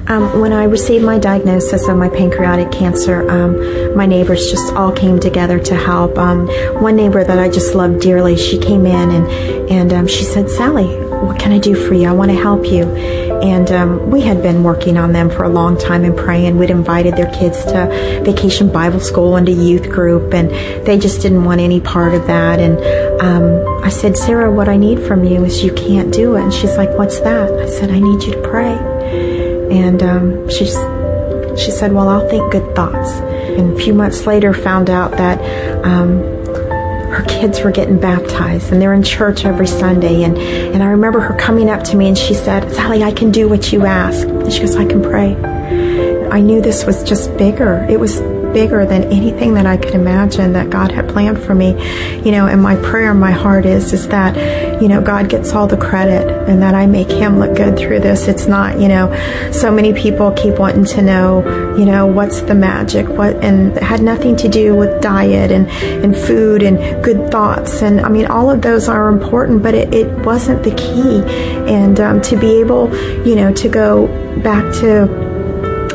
Um, 0.10 0.39
when 0.39 0.54
I 0.54 0.63
received 0.63 1.06
my 1.06 1.19
diagnosis 1.19 1.88
of 1.88 1.95
my 1.95 2.10
pancreatic 2.10 2.72
cancer, 2.72 3.30
um, 3.30 3.95
my 3.95 4.08
neighbors 4.08 4.50
just 4.50 4.74
all 4.74 4.91
came 4.91 5.19
together 5.19 5.60
to 5.60 5.76
help. 5.76 6.17
Um, 6.17 6.48
one 6.82 6.95
neighbor 6.95 7.24
that 7.24 7.38
I 7.38 7.48
just 7.48 7.76
loved 7.76 8.02
dearly, 8.02 8.36
she 8.36 8.58
came 8.58 8.88
in 8.88 9.12
and 9.12 9.28
and 9.69 9.93
um, 9.93 10.08
she 10.08 10.24
said, 10.24 10.50
"Sally, 10.50 10.88
what 10.88 11.39
can 11.39 11.52
I 11.52 11.60
do 11.60 11.76
for 11.76 11.93
you? 11.93 12.08
I 12.08 12.13
want 12.13 12.32
to 12.32 12.38
help 12.38 12.65
you." 12.65 12.86
And 13.39 13.72
um, 13.72 14.10
we 14.10 14.22
had 14.22 14.41
been 14.41 14.63
working 14.63 14.98
on 14.98 15.13
them 15.13 15.30
for 15.30 15.43
a 15.43 15.50
long 15.50 15.78
time 15.78 16.04
and 16.04 16.17
praying. 16.17 16.58
We'd 16.58 16.72
invited 16.72 17.15
their 17.15 17.32
kids 17.32 17.63
to 17.65 18.22
vacation 18.26 18.72
Bible 18.72 19.00
school 19.00 19.36
and 19.36 19.45
to 19.45 19.52
youth 19.52 19.91
group, 19.91 20.34
and 20.34 20.50
they 20.88 20.98
just 20.98 21.22
didn't 21.22 21.45
want 21.45 21.62
any 21.62 21.82
part 21.82 22.15
of 22.15 22.26
that. 22.26 22.60
And 22.60 23.22
um, 23.22 23.84
I 23.84 23.89
said, 23.89 24.17
Sarah, 24.17 24.52
what 24.52 24.69
I 24.69 24.76
need 24.76 25.02
from 25.04 25.24
you 25.24 25.45
is 25.45 25.63
you 25.63 25.72
can't 25.72 26.12
do 26.12 26.36
it. 26.36 26.41
And 26.41 26.52
she's 26.52 26.78
like, 26.78 26.89
What's 26.98 27.19
that? 27.19 27.54
I 27.54 27.67
said, 27.67 27.91
I 27.91 28.00
need 28.00 28.24
you 28.24 28.34
to 28.34 28.41
pray. 28.41 29.29
And 29.71 30.01
um, 30.03 30.49
she 30.49 30.65
she 31.58 31.71
said, 31.71 31.91
Well, 31.93 32.08
I'll 32.10 32.27
think 32.27 32.51
good 32.51 32.75
thoughts. 32.75 33.12
And 33.12 33.73
a 33.73 33.79
few 33.79 33.93
months 33.93 34.25
later, 34.25 34.53
found 34.53 34.89
out 34.89 35.12
that 35.12 35.39
um, 35.86 36.23
her 37.10 37.23
kids 37.27 37.62
were 37.62 37.71
getting 37.71 37.99
baptized 37.99 38.71
and 38.71 38.82
they're 38.82 38.93
in 38.93 39.03
church 39.03 39.43
every 39.43 39.67
Sunday. 39.67 40.23
And, 40.23 40.38
and 40.38 40.84
I 40.84 40.88
remember 40.88 41.19
her 41.19 41.36
coming 41.36 41.69
up 41.69 41.84
to 41.86 41.97
me 41.97 42.08
and 42.08 42.17
she 42.17 42.34
said, 42.34 42.71
Sally, 42.71 43.03
I 43.03 43.12
can 43.12 43.32
do 43.32 43.49
what 43.49 43.73
you 43.73 43.86
ask. 43.86 44.27
And 44.27 44.51
she 44.53 44.62
goes, 44.62 44.75
I 44.75 44.86
can 44.86 45.01
pray. 45.01 45.36
I 46.29 46.41
knew 46.41 46.62
this 46.62 46.86
was 46.86 47.03
just 47.03 47.36
bigger. 47.38 47.86
It 47.89 47.99
was 47.99 48.21
bigger 48.54 48.86
than 48.86 49.04
anything 49.06 49.54
that 49.56 49.66
I 49.66 49.78
could 49.78 49.96
imagine 49.96 50.54
that 50.54 50.70
God 50.70 50.92
had 50.92 51.10
planned 51.10 51.40
for 51.40 51.56
me. 51.56 51.70
You 52.24 52.32
know, 52.32 52.48
and 52.48 52.62
my 52.62 52.76
prayer 52.78 53.12
in 53.12 53.20
my 53.20 53.32
heart 53.32 53.66
is 53.66 53.94
is 53.94 54.08
that, 54.10 54.82
you 54.82 54.88
know, 54.88 55.02
God 55.02 55.30
gets 55.30 55.54
all 55.54 55.68
the 55.68 55.78
credit 55.78 56.28
and 56.50 56.62
that 56.62 56.74
I 56.74 56.86
make 56.86 57.10
him 57.10 57.40
look 57.40 57.56
good 57.56 57.78
through 57.78 58.00
this. 58.00 58.28
It's 58.28 58.48
not, 58.48 58.80
you 58.80 58.88
know, 58.88 59.14
so 59.52 59.72
many 59.72 59.94
people 59.94 60.32
keep 60.32 60.60
wanting 60.60 60.86
to 60.86 61.02
know, 61.02 61.76
you 61.78 61.86
know, 61.86 62.06
what's 62.06 62.42
the 62.42 62.56
magic, 62.56 63.08
what 63.08 63.36
and 63.44 63.78
had 63.78 64.02
nothing 64.02 64.36
to 64.38 64.48
do 64.48 64.76
with 64.76 65.02
diet 65.02 65.52
and, 65.52 65.68
and 66.04 66.16
food 66.16 66.64
and 66.64 67.04
good 67.04 67.32
thoughts 67.32 67.82
and 67.82 68.02
I 68.02 68.10
mean 68.10 68.26
all 68.26 68.50
of 68.50 68.62
those 68.62 68.88
are 68.88 69.10
important, 69.10 69.64
but 69.64 69.74
it, 69.74 69.94
it 69.94 70.08
wasn't 70.26 70.64
the 70.64 70.72
key. 70.76 71.24
And 71.72 72.00
um, 72.00 72.22
to 72.22 72.36
be 72.38 72.60
able, 72.60 72.94
you 73.26 73.36
know, 73.36 73.54
to 73.54 73.70
go 73.70 74.08
back 74.42 74.64
to 74.76 75.29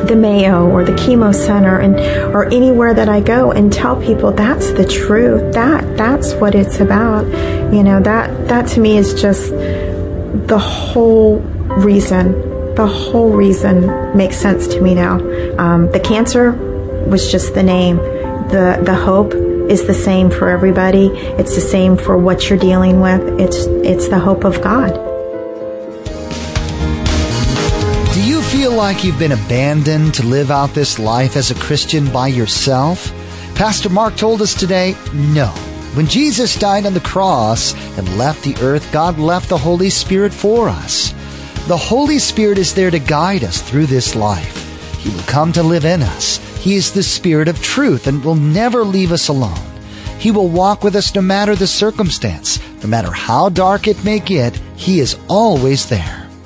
the 0.07 0.15
Mayo 0.15 0.69
or 0.69 0.83
the 0.83 0.93
chemo 0.93 1.33
center 1.33 1.79
and 1.79 1.95
or 2.33 2.45
anywhere 2.45 2.93
that 2.93 3.09
I 3.09 3.21
go 3.21 3.51
and 3.51 3.71
tell 3.71 3.95
people 4.01 4.31
that's 4.31 4.71
the 4.71 4.85
truth. 4.85 5.53
That 5.53 5.97
that's 5.97 6.33
what 6.33 6.55
it's 6.55 6.79
about. 6.79 7.25
You 7.73 7.83
know, 7.83 7.99
that 8.01 8.47
that 8.47 8.67
to 8.69 8.79
me 8.79 8.97
is 8.97 9.19
just 9.19 9.49
the 9.51 10.59
whole 10.59 11.39
reason. 11.39 12.75
The 12.75 12.87
whole 12.87 13.31
reason 13.31 14.15
makes 14.17 14.37
sense 14.37 14.67
to 14.67 14.81
me 14.81 14.95
now. 14.95 15.19
Um, 15.57 15.91
the 15.91 15.99
cancer 15.99 16.51
was 16.51 17.31
just 17.31 17.53
the 17.53 17.63
name. 17.63 17.97
The 17.97 18.81
the 18.83 18.95
hope 18.95 19.33
is 19.69 19.87
the 19.87 19.93
same 19.93 20.29
for 20.29 20.49
everybody. 20.49 21.07
It's 21.39 21.55
the 21.55 21.61
same 21.61 21.97
for 21.97 22.17
what 22.17 22.49
you're 22.49 22.59
dealing 22.59 23.01
with. 23.01 23.39
It's 23.39 23.65
it's 23.65 24.07
the 24.09 24.19
hope 24.19 24.43
of 24.43 24.61
God. 24.61 25.14
Like 28.75 29.05
you've 29.05 29.17
been 29.17 29.31
abandoned 29.31 30.13
to 30.13 30.25
live 30.25 30.51
out 30.51 30.73
this 30.73 30.99
life 30.99 31.37
as 31.37 31.49
a 31.49 31.55
Christian 31.55 32.11
by 32.11 32.27
yourself? 32.27 33.09
Pastor 33.55 33.87
Mark 33.87 34.17
told 34.17 34.41
us 34.41 34.53
today, 34.53 34.95
no. 35.13 35.47
When 35.93 36.07
Jesus 36.07 36.59
died 36.59 36.85
on 36.85 36.93
the 36.93 36.99
cross 36.99 37.73
and 37.97 38.17
left 38.17 38.43
the 38.43 38.55
earth, 38.61 38.91
God 38.91 39.17
left 39.17 39.47
the 39.47 39.57
Holy 39.57 39.89
Spirit 39.89 40.33
for 40.33 40.67
us. 40.67 41.13
The 41.67 41.77
Holy 41.77 42.19
Spirit 42.19 42.57
is 42.57 42.73
there 42.73 42.91
to 42.91 42.99
guide 42.99 43.45
us 43.45 43.61
through 43.61 43.85
this 43.85 44.13
life. 44.13 44.97
He 44.99 45.09
will 45.09 45.23
come 45.23 45.53
to 45.53 45.63
live 45.63 45.85
in 45.85 46.01
us. 46.01 46.37
He 46.57 46.75
is 46.75 46.91
the 46.91 47.03
Spirit 47.03 47.47
of 47.47 47.61
truth 47.61 48.07
and 48.07 48.23
will 48.25 48.35
never 48.35 48.83
leave 48.83 49.13
us 49.13 49.29
alone. 49.29 49.59
He 50.19 50.31
will 50.31 50.49
walk 50.49 50.83
with 50.83 50.97
us 50.97 51.15
no 51.15 51.21
matter 51.21 51.55
the 51.55 51.67
circumstance. 51.67 52.59
No 52.83 52.89
matter 52.89 53.11
how 53.11 53.47
dark 53.47 53.87
it 53.87 54.03
may 54.03 54.19
get, 54.19 54.59
He 54.75 54.99
is 54.99 55.17
always 55.29 55.87
there. 55.87 56.24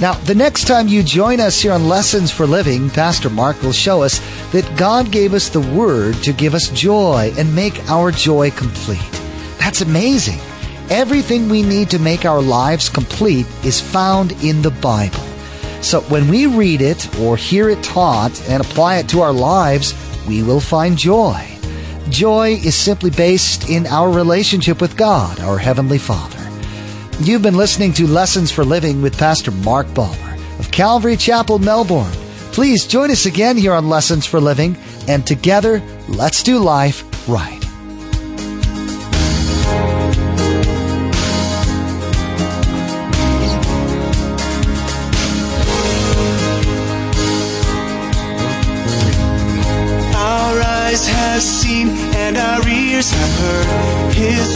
Now, 0.00 0.14
the 0.14 0.34
next 0.34 0.66
time 0.66 0.88
you 0.88 1.02
join 1.02 1.38
us 1.38 1.60
here 1.60 1.72
on 1.72 1.88
Lessons 1.88 2.30
for 2.30 2.46
Living, 2.46 2.90
Pastor 2.90 3.30
Mark 3.30 3.62
will 3.62 3.72
show 3.72 4.02
us 4.02 4.20
that 4.50 4.76
God 4.76 5.12
gave 5.12 5.32
us 5.32 5.48
the 5.48 5.60
Word 5.60 6.16
to 6.24 6.32
give 6.32 6.54
us 6.54 6.70
joy 6.70 7.32
and 7.38 7.54
make 7.54 7.88
our 7.88 8.10
joy 8.10 8.50
complete. 8.50 9.00
That's 9.58 9.80
amazing. 9.80 10.40
Everything 10.90 11.48
we 11.48 11.62
need 11.62 11.88
to 11.90 11.98
make 11.98 12.24
our 12.24 12.42
lives 12.42 12.88
complete 12.88 13.46
is 13.64 13.80
found 13.80 14.32
in 14.42 14.60
the 14.62 14.72
Bible. 14.72 15.22
So 15.82 16.00
when 16.02 16.28
we 16.28 16.46
read 16.46 16.80
it 16.80 17.18
or 17.18 17.36
hear 17.36 17.68
it 17.68 17.82
taught 17.82 18.40
and 18.48 18.62
apply 18.62 18.96
it 18.96 19.08
to 19.10 19.20
our 19.20 19.32
lives, 19.32 19.94
we 20.26 20.42
will 20.42 20.60
find 20.60 20.96
joy. 20.98 21.48
Joy 22.08 22.52
is 22.54 22.74
simply 22.74 23.10
based 23.10 23.70
in 23.70 23.86
our 23.86 24.10
relationship 24.10 24.80
with 24.80 24.96
God, 24.96 25.40
our 25.40 25.58
Heavenly 25.58 25.98
Father. 25.98 26.31
You've 27.24 27.40
been 27.40 27.56
listening 27.56 27.92
to 27.94 28.06
Lessons 28.08 28.50
for 28.50 28.64
Living 28.64 29.00
with 29.00 29.16
Pastor 29.16 29.52
Mark 29.52 29.86
Balmer 29.94 30.36
of 30.58 30.72
Calvary 30.72 31.16
Chapel, 31.16 31.60
Melbourne. 31.60 32.10
Please 32.50 32.84
join 32.84 33.12
us 33.12 33.26
again 33.26 33.56
here 33.56 33.74
on 33.74 33.88
Lessons 33.88 34.26
for 34.26 34.40
Living, 34.40 34.76
and 35.06 35.24
together, 35.24 35.80
let's 36.08 36.42
do 36.42 36.58
life 36.58 37.04
right. 37.28 37.61